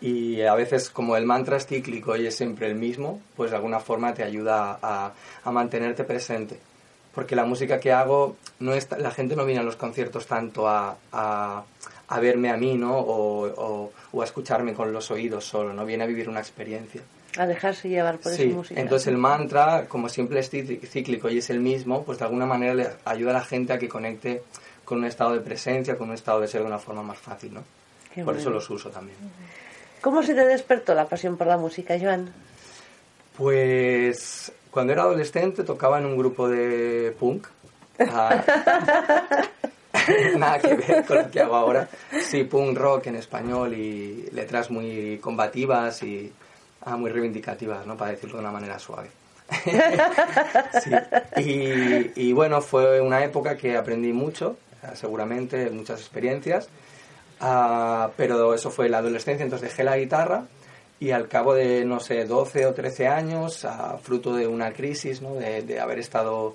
[0.00, 3.56] Y a veces, como el mantra es cíclico y es siempre el mismo, pues de
[3.56, 5.12] alguna forma te ayuda a,
[5.50, 6.58] mantenerte presente
[7.14, 10.66] porque la música que hago, no es, la gente no viene a los conciertos tanto
[10.66, 10.96] a,
[12.12, 12.98] a verme a mí, ¿no?
[12.98, 15.86] O, o, a escucharme con los oídos solo, ¿no?
[15.86, 17.00] Viene a vivir una experiencia.
[17.38, 18.78] A dejarse llevar por esa música.
[18.78, 22.74] Entonces el mantra, como siempre es cíclico y es el mismo, pues de alguna manera
[22.74, 24.42] le ayuda a la gente a que conecte
[24.84, 27.54] con un estado de presencia, con un estado de ser de una forma más fácil,
[27.54, 27.64] ¿no?
[28.24, 29.16] por eso los uso también.
[30.02, 32.30] ¿Cómo se te despertó la pasión por la música, Joan?
[33.38, 37.46] Pues cuando era adolescente tocaba en un grupo de punk.
[37.98, 38.42] Ah,
[40.38, 41.88] nada que ver con lo que hago ahora.
[42.20, 46.32] Sí, punk rock en español y letras muy combativas y
[46.82, 47.96] ah, muy reivindicativas, ¿no?
[47.96, 49.10] Para decirlo de una manera suave.
[51.36, 54.56] y, bueno, fue una época que aprendí mucho,
[54.94, 56.68] seguramente, muchas experiencias,
[57.40, 60.44] ah, pero eso fue la adolescencia, entonces dejé la guitarra
[61.02, 63.66] y al cabo de, no sé, 12 o 13 años,
[64.02, 65.34] fruto de una crisis, ¿no?
[65.34, 66.54] de, haber estado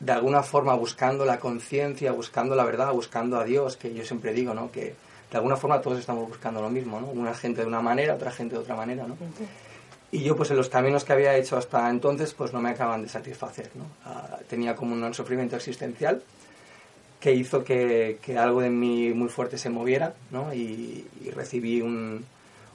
[0.00, 4.32] de alguna forma buscando la conciencia, buscando la verdad, buscando a Dios, que yo siempre
[4.32, 4.70] digo, ¿no?
[4.70, 4.94] que
[5.30, 7.08] de alguna forma todos estamos buscando lo mismo, ¿no?
[7.08, 9.06] una gente de una manera, otra gente de otra manera.
[9.06, 9.16] ¿no?
[10.12, 13.02] Y yo pues en los caminos que había hecho hasta entonces pues no me acaban
[13.02, 13.70] de satisfacer.
[13.74, 13.84] ¿no?
[14.04, 16.22] Ah, tenía como un sufrimiento existencial
[17.20, 20.52] que hizo que, que, algo de mí muy fuerte se moviera ¿no?
[20.52, 22.24] y recibí un,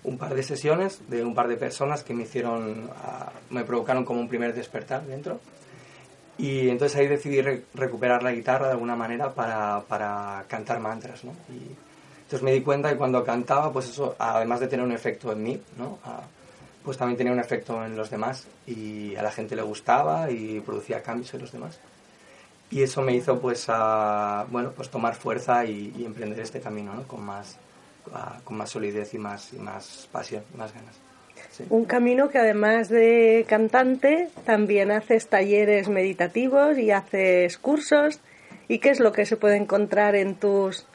[0.04, 4.06] un par de sesiones de un par de personas que me hicieron, ah, me provocaron
[4.06, 5.40] como un primer despertar dentro.
[6.40, 7.42] Y entonces ahí decidí
[7.74, 11.34] recuperar la guitarra de alguna manera para, para cantar mantras, ¿no?
[11.50, 11.76] Y
[12.22, 15.44] entonces me di cuenta que cuando cantaba, pues eso, además de tener un efecto en
[15.44, 16.00] mí, ¿no?
[16.06, 16.22] Ah,
[16.82, 20.62] pues también tenía un efecto en los demás y a la gente le gustaba y
[20.62, 21.78] producía cambios en los demás.
[22.72, 23.68] Y eso me hizo pues
[24.50, 27.04] bueno, pues tomar fuerza y, emprender este camino, ¿no?
[27.04, 27.58] Con más,
[28.46, 31.09] con más solidez y más, y más pasión, más ganas.
[31.70, 38.20] Un camino que además de cantante también haces talleres meditativos y haces cursos.
[38.68, 40.86] ¿Y qué es lo que se puede encontrar en tus,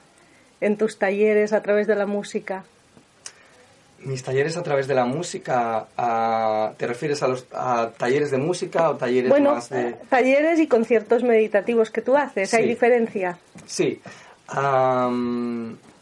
[0.61, 2.65] en tus talleres a través de la música?
[3.99, 5.87] Mis talleres a través de la música,
[6.77, 7.47] ¿te refieres a los
[7.97, 9.97] talleres de música o talleres más de...?
[10.09, 13.39] talleres y conciertos meditativos que tú haces, ¿hay diferencia?
[13.67, 14.01] Sí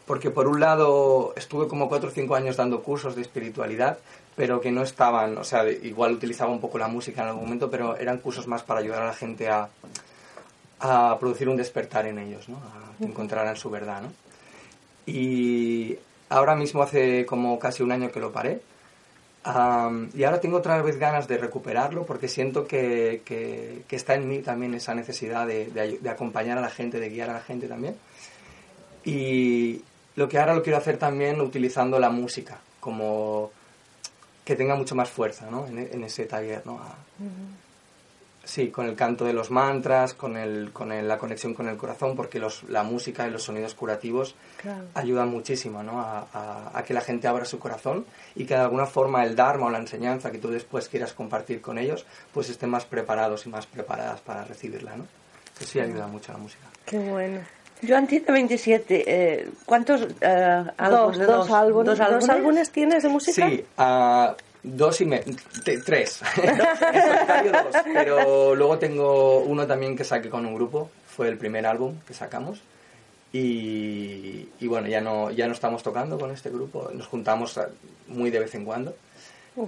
[0.06, 3.98] porque por un lado estuve como cuatro o cinco años dando cursos de espiritualidad,
[4.36, 7.70] pero que no estaban, o sea, igual utilizaba un poco la música en algún momento,
[7.70, 9.68] pero eran cursos más para ayudar a la gente a,
[10.80, 12.56] a producir un despertar en ellos, ¿no?
[12.56, 14.02] a que encontraran su verdad.
[14.02, 14.12] ¿no?
[15.06, 15.96] Y
[16.28, 18.60] ahora mismo hace como casi un año que lo paré.
[20.14, 24.38] y ahora tengo otra vez ganas de recuperarlo porque siento que, que, está en mí
[24.38, 27.66] también esa necesidad de, de, de, acompañar a la gente, de guiar a la gente
[27.68, 27.96] también.
[29.04, 29.82] Y,
[30.14, 33.50] lo que ahora lo quiero hacer también utilizando la música, como
[34.44, 35.66] que tenga mucho más fuerza ¿no?
[35.66, 36.66] en, ese taller.
[36.66, 36.80] ¿no?
[38.44, 42.16] Sí, con el canto de los mantras, con, el, con la conexión con el corazón,
[42.16, 44.34] porque los, la música y los sonidos curativos
[44.94, 46.00] ayudan muchísimo ¿no?
[46.00, 49.66] a, a, que la gente abra su corazón y que de alguna forma el Dharma
[49.66, 53.48] o la enseñanza que tú después quieras compartir con ellos, pues estén más preparados y
[53.48, 54.96] más preparadas para recibirla.
[54.96, 55.06] ¿no?
[55.56, 56.66] Eso sí ayuda mucho a la música.
[56.84, 57.40] Qué bueno.
[57.82, 59.04] Yo tiene 27.
[59.06, 61.18] Eh, ¿Cuántos eh, álbumes?
[61.18, 61.98] Dos, dos, álbumes.
[61.98, 62.70] ¿Dos, álbumes?
[62.70, 63.48] tienes de música?
[63.48, 65.24] Sí, uh, dos y me,
[65.84, 66.20] tres.
[66.36, 70.90] dos, pero luego tengo uno también que saqué con un grupo.
[71.08, 72.60] Fue el primer álbum que sacamos.
[73.32, 76.90] Y, y, bueno, ya no, ya no estamos tocando con este grupo.
[76.94, 77.58] Nos juntamos
[78.06, 78.94] muy de vez en cuando.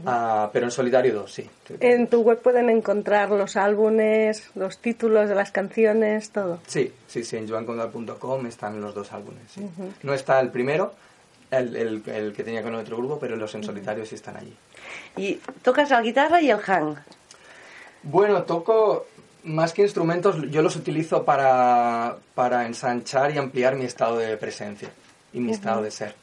[0.06, 1.48] Ah, pero en solitario dos, sí.
[1.80, 6.60] En tu web pueden encontrar los álbumes, los títulos de las canciones, todo.
[6.66, 9.42] Sí, sí, sí, en joancondal.com están los dos álbumes.
[10.02, 10.94] No está el primero,
[11.50, 14.56] el, el, que tenía con otro grupo, pero los en solitario sí están allí.
[15.16, 16.96] ¿Y tocas la guitarra y el hang?
[18.02, 19.06] Bueno, toco,
[19.44, 24.88] Más que instrumentos, yo los utilizo para, para ensanchar y ampliar mi estado de presencia
[25.34, 26.14] y mi estado de ser.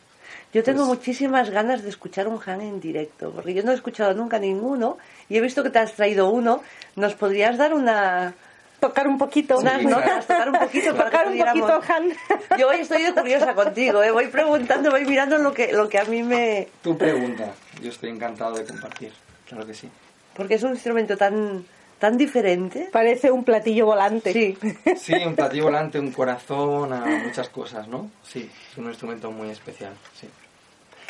[0.54, 4.14] Yo tengo muchísimas ganas de escuchar un Han en directo, porque yo no he escuchado
[4.14, 4.98] nunca ninguno
[5.30, 6.62] y he visto que te has traído uno.
[6.96, 8.36] ¿Nos podrías dar una,
[8.82, 11.72] tocar un poquito unas notas, tocar un poquito para tocar que un pudiéramos...
[11.72, 12.60] poquito, Han.
[12.60, 14.12] Yo hoy estoy de curiosa contigo, ¿eh?
[14.12, 16.68] voy preguntando, voy mirando lo que, lo que a mí me...
[16.82, 19.14] Tu pregunta, yo estoy encantado de compartir,
[19.48, 19.90] claro que sí.
[20.36, 21.64] Porque es un instrumento tan,
[22.00, 22.90] tan diferente.
[22.92, 24.34] Parece un platillo volante.
[24.34, 24.58] Sí.
[24.98, 28.10] Sí, un platillo volante, un corazón, a muchas cosas, ¿no?
[28.24, 30.28] Sí, es un instrumento muy especial, sí.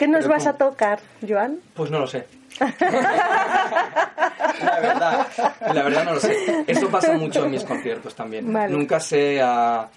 [0.01, 1.59] ¿Qué nos vas a tocar, Joan?
[1.75, 2.25] Pues no lo sé.
[2.59, 2.73] la
[4.81, 5.27] verdad,
[5.75, 6.63] la verdad no lo sé.
[6.65, 8.51] Eso pasa mucho en mis conciertos también.
[8.51, 8.73] Vale.
[8.73, 9.87] Nunca sé ah,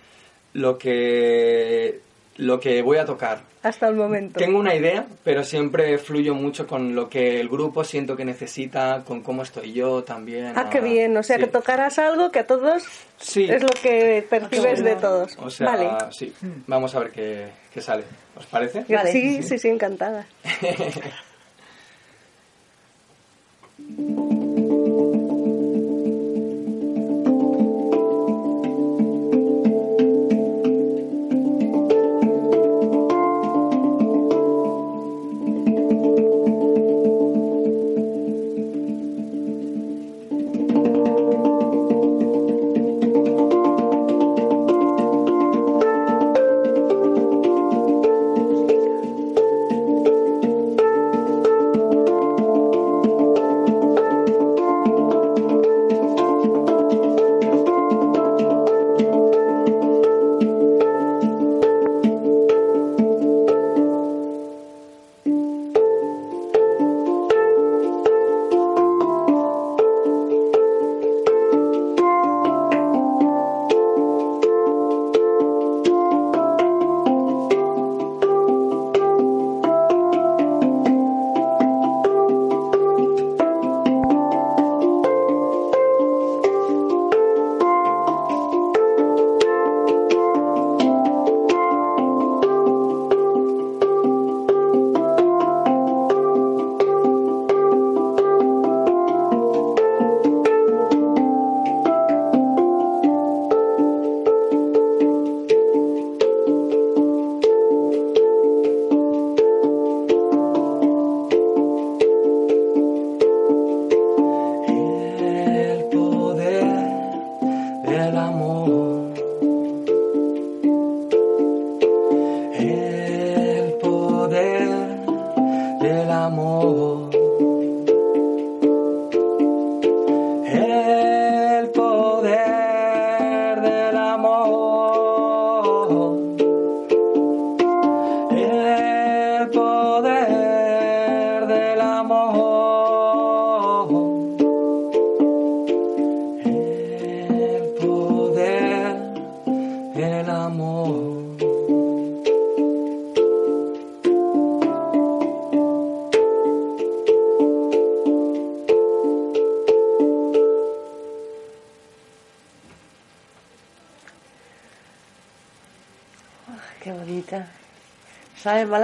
[0.53, 2.03] lo que
[2.37, 3.41] lo que voy a tocar.
[3.63, 4.39] Hasta el momento.
[4.39, 9.03] Tengo una idea, pero siempre fluyo mucho con lo que el grupo siento que necesita,
[9.07, 10.53] con cómo estoy yo también.
[10.57, 11.17] Ah, qué bien.
[11.17, 11.43] O sea, sí.
[11.45, 12.85] que tocarás algo que a todos
[13.19, 13.45] Sí.
[13.49, 15.37] es lo que percibes de todos.
[15.39, 15.89] O sea, vale.
[16.11, 16.33] sí.
[16.67, 18.05] Vamos a ver qué, qué sale.
[18.37, 18.85] ¿Os parece?
[18.89, 19.13] Vale.
[19.13, 20.27] Sí, sí, sí, encantada.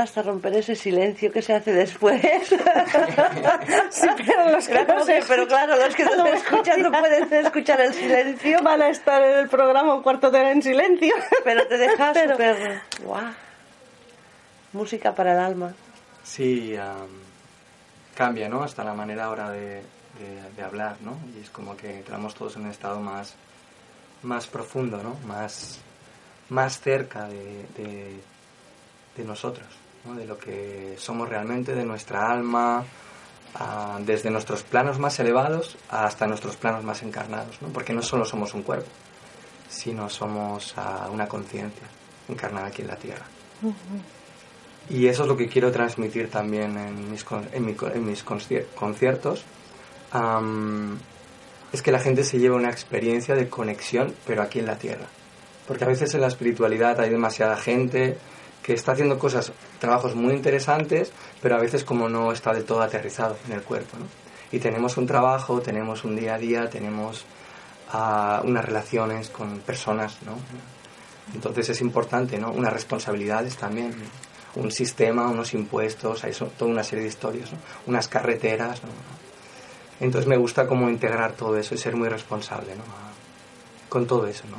[0.01, 2.21] Hasta romper ese silencio que se hace después.
[3.91, 4.85] Sí, pero los que
[5.29, 8.89] pero claro, los que lo no mejor escuchan no pueden escuchar el silencio, Van a
[8.89, 11.13] estar en el programa un cuarto de hora en silencio.
[11.45, 12.81] pero te deja Pero- súper...
[13.03, 13.33] ¡Guau!
[14.73, 15.75] Música para el alma.
[16.23, 17.09] Sí, am,
[18.15, 18.63] cambia, ¿no?
[18.63, 19.77] Hasta la manera ahora de,
[20.19, 21.17] de- de hablar, ¿no?
[21.37, 23.35] Y es como que entramos todos en un estado más,
[24.23, 25.17] más profundo, ¿no?
[25.27, 25.81] Más,
[26.51, 28.21] más cerca de, de,
[29.17, 29.67] de nosotros,
[30.05, 30.15] ¿no?
[30.15, 32.85] De lo que somos realmente, de nuestra alma,
[33.55, 37.69] ah, desde nuestros planos más elevados hasta nuestros planos más encarnados, ¿no?
[37.69, 38.89] Porque no solo somos un cuerpo,
[39.69, 41.87] sino somos ah, una conciencia
[42.29, 43.25] encarnada aquí en la Tierra.
[44.89, 48.67] Y eso es lo que quiero transmitir también en mis, en mi en mis concier-
[48.75, 49.45] conciertos.
[50.13, 50.99] Am,
[51.73, 55.07] es que la gente se lleve una experiencia de conexión, pero aquí en la tierra.
[55.69, 58.19] Porque a veces en la espiritualidad hay demasiada gente
[58.63, 62.83] que está haciendo cosas, trabajos muy interesantes, pero a veces como no está del todo
[62.83, 63.97] aterrizado en el cuerpo.
[63.99, 64.07] ¿no?
[64.53, 67.25] Y tenemos un trabajo, tenemos un día a día, tenemos
[67.93, 70.33] ah, unas relaciones con personas, ¿no?
[71.33, 72.51] Entonces es importante, ¿no?
[72.51, 73.95] Unas responsabilidades también,
[74.57, 77.59] un sistema, unos impuestos, hay toda una serie de historias, ¿no?
[77.87, 78.91] Unas carreteras, ¿no?
[80.01, 82.83] Entonces me gusta como integrar todo eso y ser muy responsable, ¿no?
[83.91, 84.57] con todo eso, ¿no?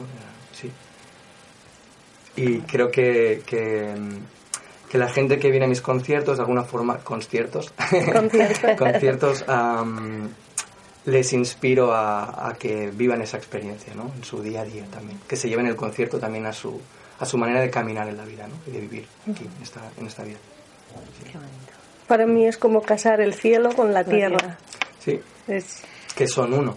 [2.35, 2.43] Sí.
[2.43, 3.93] Y creo que, que,
[4.89, 7.73] que la gente que viene a mis conciertos, de alguna forma, conciertos,
[8.13, 8.71] Conciertos.
[8.77, 10.29] conciertos, am,
[11.05, 14.11] les inspiro a, a que vivan esa experiencia, ¿no?
[14.15, 15.19] En su día a día también.
[15.27, 16.79] Que se lleven el concierto también a su,
[17.19, 18.53] a su manera de caminar en la vida, ¿no?
[18.67, 20.37] Y de vivir aquí, en esta, en esta vida.
[21.23, 21.73] Qué bonito.
[22.07, 24.57] Para mí es como casar el cielo con la La tierra.
[24.99, 25.81] Sí, Es-
[26.15, 26.75] que son uno.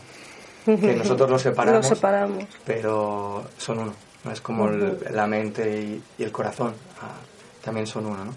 [0.65, 1.81] Que nosotros los separamos.
[1.81, 2.45] Nos separamos.
[2.65, 3.95] pero son uno.
[4.33, 7.14] Es como el- la mente y, y el corazón, ah,
[7.62, 8.35] también son uno, ¿no?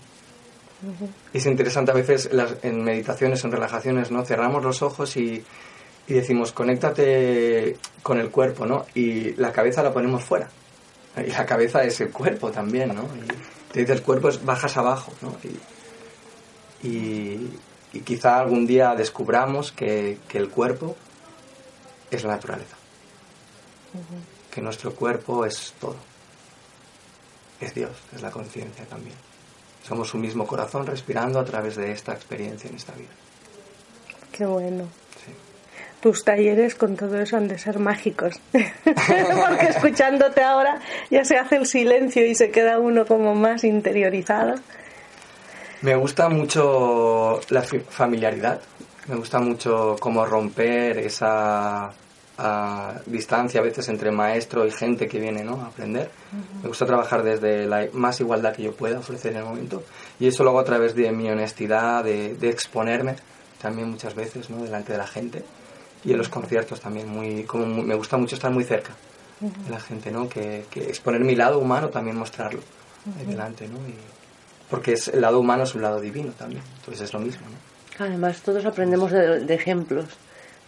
[1.33, 4.23] Es interesante a veces las- en meditaciones, en relajaciones, ¿no?
[4.25, 5.43] Cerramos los ojos y,
[6.07, 8.85] y decimos, conéctate con el cuerpo, ¿no?
[8.93, 10.49] Y la cabeza la ponemos fuera.
[11.25, 13.03] Y la cabeza es el cuerpo también, ¿no?
[13.03, 13.27] Y
[13.73, 15.35] te dices, el cuerpo es bajas abajo, ¿no?
[16.83, 17.59] Y, y,
[17.93, 20.95] y quizá algún día descubramos que, que el cuerpo
[22.11, 22.75] es la naturaleza
[24.57, 25.97] que nuestro cuerpo es todo.
[27.61, 29.15] Es Dios, es la conciencia también.
[29.87, 33.11] Somos un mismo corazón respirando a través de esta experiencia en esta vida.
[34.31, 34.85] Qué bueno.
[35.23, 35.31] Sí.
[36.01, 38.41] Tus talleres con todo eso han de ser mágicos.
[38.51, 40.81] Porque escuchándote ahora
[41.11, 44.55] ya se hace el silencio y se queda uno como más interiorizado.
[45.83, 48.59] Me gusta mucho la familiaridad,
[49.07, 51.93] me gusta mucho cómo romper esa
[52.38, 55.61] ah, distancia a veces entre maestro y gente que viene ¿no?
[55.61, 56.09] a aprender.
[56.61, 59.83] Me gusta trabajar desde la más igualdad que yo pueda ofrecer en el momento
[60.19, 63.15] y eso lo hago a través de mi honestidad, de, de exponerme
[63.61, 64.63] también muchas veces ¿no?
[64.63, 65.43] delante de la gente
[66.05, 68.91] y en los conciertos también muy, como muy- me gusta mucho estar muy cerca
[69.39, 70.27] de la gente, ¿no?
[70.29, 72.59] que, que exponer mi lado humano también mostrarlo
[73.19, 73.77] ahí delante, ¿no?
[73.88, 73.95] Y,
[74.69, 78.03] porque es, el lado humano es un lado divino también, entonces es lo mismo, ¿no?
[78.05, 80.05] Además, todos aprendemos de, de ejemplos,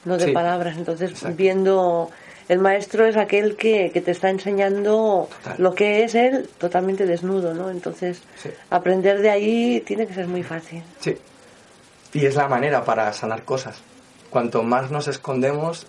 [0.05, 0.31] no de Sí.
[0.31, 0.77] palabras.
[0.77, 1.35] Entonces, Exacto.
[1.37, 2.09] viendo.
[2.47, 5.55] El maestro es aquel que, que te está enseñando Total.
[5.59, 7.69] lo que es él totalmente desnudo, ¿no?
[7.69, 8.49] Entonces, Sí.
[8.71, 10.81] aprender de ahí tiene que ser muy fácil.
[10.99, 11.15] Sí.
[12.13, 13.77] Y es la manera para sanar cosas.
[14.31, 15.85] Cuanto más nos escondemos,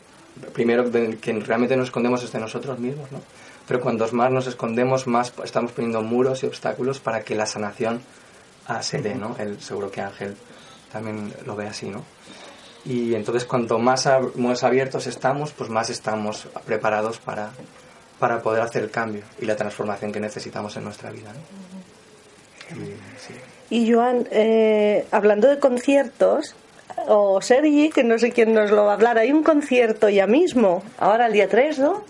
[0.53, 3.21] primero que realmente nos escondemos es de nosotros mismos, ¿no?
[3.67, 8.03] Pero cuanto más nos escondemos, más estamos poniendo muros y obstáculos para que la sanación
[8.67, 9.35] ah, se dé, ¿no?
[9.39, 10.37] Él, seguro que Ángel
[10.93, 12.05] también lo ve así, ¿no?
[12.85, 17.51] Y entonces cuanto más, ab- más abiertos estamos, pues más estamos preparados para,
[18.19, 22.77] para poder hacer el cambio y la transformación que necesitamos en nuestra vida, ¿no?
[22.77, 22.87] Y,
[23.19, 23.35] sí.
[23.71, 26.55] Y Joan, eh, hablando de conciertos,
[27.07, 30.27] o Sergi, que no sé quién nos lo va a hablar, hay un concierto ya
[30.27, 30.83] mismo.
[30.99, 32.05] Ahora, el día 3, ¿no?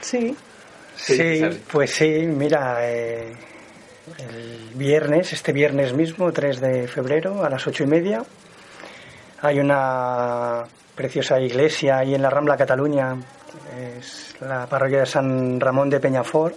[0.00, 0.36] Sí.
[0.96, 3.32] Sí, pues sí, mira, eh,
[4.18, 8.24] el viernes, este viernes mismo, 3 de febrero, a las ocho y media,
[9.42, 10.64] hay una
[10.94, 13.16] preciosa iglesia ahí en la Rambla Cataluña,
[13.78, 16.56] es la parroquia de San Ramón de Peñafort.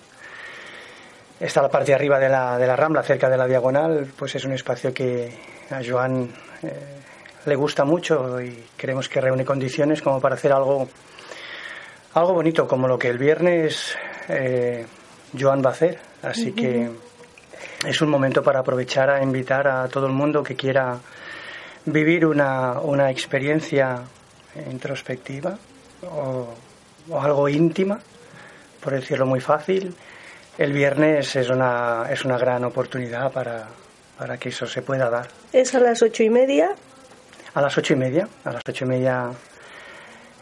[1.40, 4.36] Está la parte de arriba de la, de la Rambla, cerca de la diagonal, pues
[4.36, 5.34] es un espacio que
[5.70, 6.30] a Joan
[6.64, 7.00] eh,
[7.46, 10.88] le gusta mucho y creemos que reúne condiciones como para hacer algo
[12.14, 13.96] algo bonito como lo que el viernes
[14.28, 14.86] eh,
[15.38, 16.00] Joan va a hacer.
[16.22, 16.90] Así que
[17.86, 20.98] es un momento para aprovechar a invitar a todo el mundo que quiera
[21.86, 24.02] vivir una, una experiencia
[24.70, 25.58] introspectiva
[26.04, 26.48] o,
[27.10, 28.00] o algo íntima,
[28.84, 29.96] por decirlo muy fácil.
[30.58, 33.68] El viernes es una, es una gran oportunidad para,
[34.18, 35.28] para que eso se pueda dar.
[35.54, 36.72] Es a las ocho y media
[37.54, 39.30] A las ocho y media, a las ocho y media.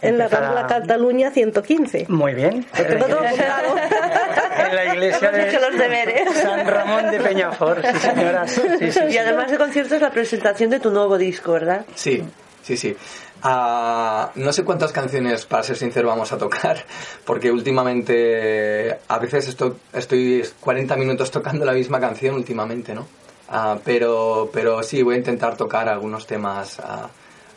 [0.01, 2.07] en la Rambla Cataluña 115.
[2.09, 2.65] Muy bien.
[2.75, 3.75] tengo todo apuntado.
[4.57, 6.33] En la iglesia Hemos de hecho los deberes.
[6.33, 8.47] San Ramón de Peñafort, sí señora.
[8.47, 8.99] Sí, sí, sí.
[9.09, 11.85] Y además de conciertos, la presentación de tu nuevo disco, ¿verdad?
[11.95, 12.23] Sí,
[12.63, 12.95] sí, sí.
[13.43, 16.83] Ah, no sé cuántas canciones, para ser sincero, vamos a tocar,
[17.25, 23.07] porque últimamente a veces estoy, estoy 40 minutos tocando la misma canción últimamente, ¿no?
[23.49, 27.09] Ah, pero, pero sí, voy a intentar tocar algunos temas ah,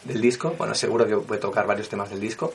[0.05, 0.55] del disco.
[0.57, 2.53] Bueno, seguro que voy a tocar varios temas del disco.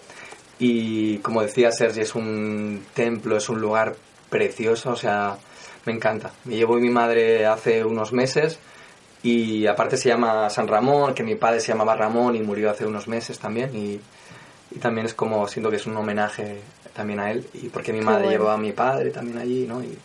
[0.57, 3.95] Y como decía Sergi, es un templo, es un lugar
[4.35, 5.37] precioso, o sea,
[5.85, 6.31] me encanta.
[6.43, 8.59] Me llevo mi madre hace unos meses
[9.23, 12.85] y aparte se llama San Ramón, que mi padre se llamaba Ramón y murió hace
[12.85, 13.73] unos meses también.
[13.73, 14.01] Y,
[14.75, 16.59] y también es como, siento que es un homenaje
[16.93, 17.47] también a él.
[17.53, 18.31] Y porque mi madre bueno.
[18.31, 19.81] llevó a mi padre también allí, ¿no?
[19.81, 19.97] Y,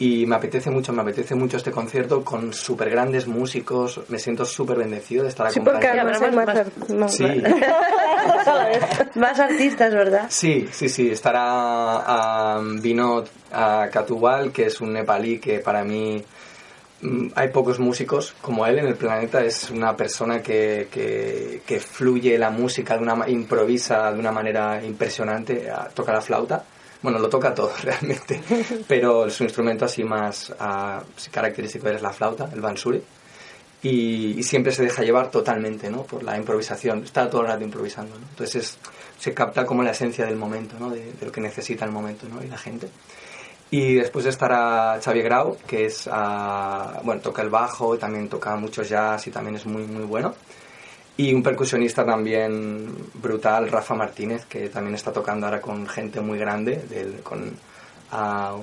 [0.00, 4.00] y me apetece mucho, me apetece mucho este concierto con súper grandes músicos.
[4.08, 6.08] Me siento súper bendecido de estar Sí, porque acompañado.
[6.30, 6.56] además hay
[6.88, 6.98] más- más...
[6.98, 7.24] más- Sí.
[9.14, 10.26] Más artistas, ¿verdad?
[10.28, 11.10] Sí, sí, sí.
[11.10, 16.22] Estará um, Vinod ah, Katubal, que es un nepalí que para mí
[17.02, 19.42] mm, hay pocos músicos como él en el planeta.
[19.44, 24.82] Es una persona que, que, que fluye la música, de una, improvisa de una manera
[24.84, 26.64] impresionante, toca la flauta.
[27.02, 28.42] Bueno, lo toca todo realmente,
[28.86, 33.02] pero su instrumento así más uh, característico es la flauta, el bansuri.
[33.82, 36.02] Y, siempre se deja llevar totalmente ¿no?
[36.02, 38.18] por la improvisación, está todo el rato improvisando.
[38.18, 38.26] ¿no?
[38.28, 38.76] Entonces
[39.18, 40.90] se capta como la esencia del momento, ¿no?
[40.90, 42.44] de, de, lo que necesita el momento ¿no?
[42.44, 42.90] y la gente.
[43.70, 48.82] Y después estará Xavier Grau, que es, uh, bueno, toca el bajo, también toca mucho
[48.82, 50.34] jazz y también es muy, muy bueno.
[51.20, 56.38] Y un percusionista también brutal, Rafa Martínez, que también está tocando ahora con gente muy
[56.38, 56.82] grande.
[57.22, 58.62] con, uh,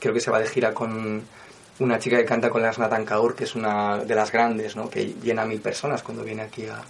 [0.00, 1.22] creo que se va de gira con
[1.78, 4.90] una chica que canta con las Nathan Kaur, que es una de las grandes, ¿no?
[4.90, 6.82] que llena a mil personas cuando viene aquí a,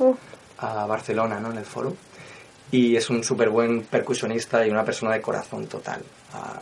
[0.67, 1.51] a Barcelona, ¿no?
[1.51, 1.95] en el foro
[2.71, 6.01] y es un súper buen percusionista y una persona de corazón total.
[6.33, 6.59] Ah,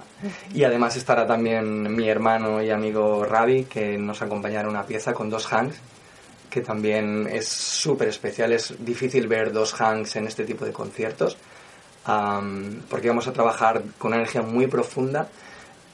[0.53, 5.31] y además estará también mi hermano y amigo Ravi, que nos acompañará una pieza con
[5.31, 5.77] dos hangs,
[6.51, 8.53] que también es súper especial.
[8.53, 11.37] Es difícil ver dos hangs en este tipo de conciertos,
[12.89, 15.29] porque vamos a trabajar con una energía muy profunda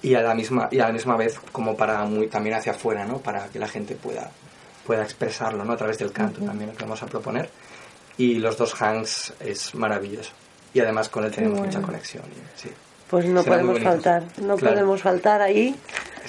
[0.02, 3.04] y a la misma, y a la misma vez como para muy, también hacia afuera,
[3.04, 3.18] ¿no?
[3.18, 4.30] para que la gente pueda,
[4.86, 5.72] pueda expresarlo ¿no?
[5.72, 7.50] a través del canto también lo que vamos a proponer
[8.18, 10.32] y los dos hangs es maravilloso.
[10.72, 12.24] Y además con él tenemos mucha conexión.
[12.54, 12.70] Sí.
[13.08, 15.76] Pues no podemos faltar, no podemos faltar ahí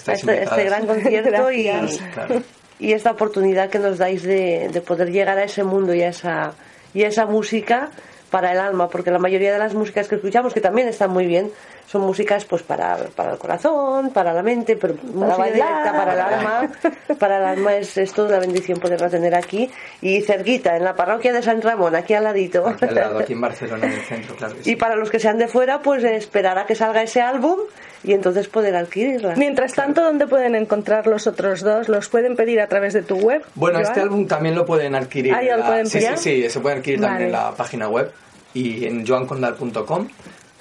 [0.05, 1.67] a este, este, gran concierto y,
[2.79, 6.09] y esta oportunidad que nos dais de, de poder llegar a ese mundo y a
[6.09, 6.53] esa,
[6.93, 7.89] y a esa música
[8.29, 11.25] para el alma, porque la mayoría de las músicas que escuchamos, que también están muy
[11.25, 11.51] bien,
[11.87, 16.19] son músicas pues para, para el corazón, para la mente, pero para bailar, para el
[16.19, 16.71] alma.
[17.17, 19.71] Para el alma es, es toda una bendición poderla tener aquí
[20.01, 22.67] y cerquita, en la parroquia de San Ramón, aquí al ladito.
[22.67, 24.55] Aquí al lado, aquí en Barcelona, en el centro, claro.
[24.65, 27.59] Y para los que sean de fuera, pues esperar a que salga ese álbum
[28.03, 29.35] y entonces poder adquirirla.
[29.35, 31.89] Mientras tanto, ¿dónde pueden encontrar los otros dos?
[31.89, 33.43] ¿Los pueden pedir a través de tu web?
[33.55, 35.33] Bueno, este álbum también lo pueden adquirir.
[35.33, 38.11] ¿Ah, ya lo pueden sí, sí, sí, se puede adquirir también en la página web
[38.53, 40.07] y en joancondal.com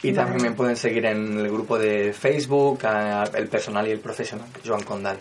[0.02, 2.80] y también me pueden seguir en el grupo de Facebook,
[3.34, 5.18] el personal y el profesional, Joan Condal.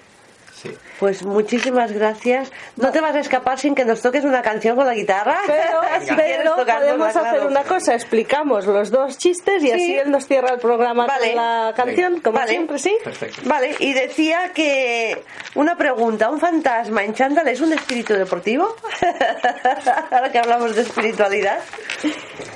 [0.99, 2.51] Pues muchísimas gracias.
[2.77, 5.37] No te vas a escapar sin que nos toques una canción con la guitarra.
[5.45, 10.59] Pero, podemos hacer una cosa, explicamos los dos chistes y así él nos cierra el
[10.59, 12.95] programa con la canción, como siempre, ¿sí?
[13.43, 15.21] Vale, y decía que
[15.55, 18.75] una pregunta, ¿un fantasma en chándal es un espíritu deportivo?
[20.11, 21.59] Ahora que hablamos de espiritualidad.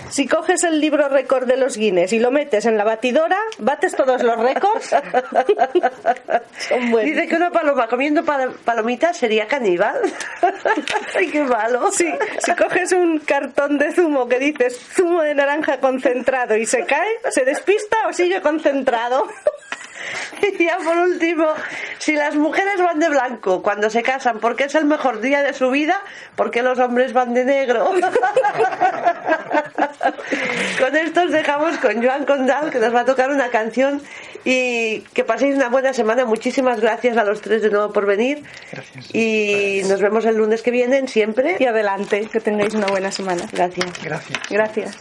[0.10, 3.96] Si coges el libro récord de los Guinness y lo metes en la batidora, bates
[3.96, 4.96] todos los récords.
[7.04, 10.00] Dice que una paloma comiendo palomitas sería caníbal.
[11.16, 11.92] Ay, qué malo.
[11.92, 16.86] Sí, si coges un cartón de zumo que dices zumo de naranja concentrado y se
[16.86, 19.28] cae, ¿se despista o sigue concentrado?
[20.42, 21.48] Y ya por último,
[21.98, 25.54] si las mujeres van de blanco cuando se casan porque es el mejor día de
[25.54, 26.02] su vida,
[26.36, 27.92] ¿por qué los hombres van de negro?
[30.80, 34.02] con esto os dejamos con Joan Condal, que nos va a tocar una canción
[34.46, 36.26] y que paséis una buena semana.
[36.26, 38.44] Muchísimas gracias a los tres de nuevo por venir.
[38.72, 39.14] Gracias.
[39.14, 41.58] Y nos vemos el lunes que viene, siempre.
[41.60, 43.44] Y adelante, que tengáis una buena semana.
[43.52, 44.04] Gracias.
[44.04, 44.40] Gracias.
[44.50, 44.98] Gracias.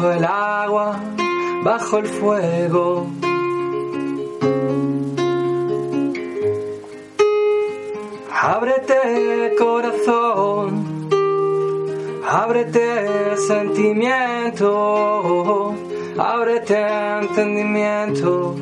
[0.00, 0.98] Bajo el agua,
[1.62, 3.06] bajo el fuego.
[8.42, 11.10] Ábrete corazón,
[12.26, 14.64] ábrete sentimiento,
[16.16, 16.78] ábrete
[17.20, 18.56] entendimiento.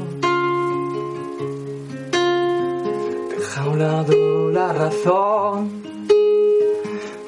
[3.56, 5.82] a un lado la razón,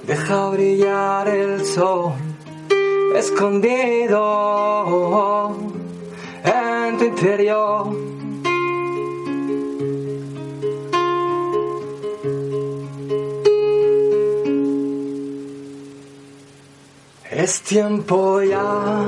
[0.06, 2.29] deja brillar el sol
[3.20, 4.22] escondido
[6.42, 7.86] en tu interior.
[17.30, 19.04] Es tiempo ya.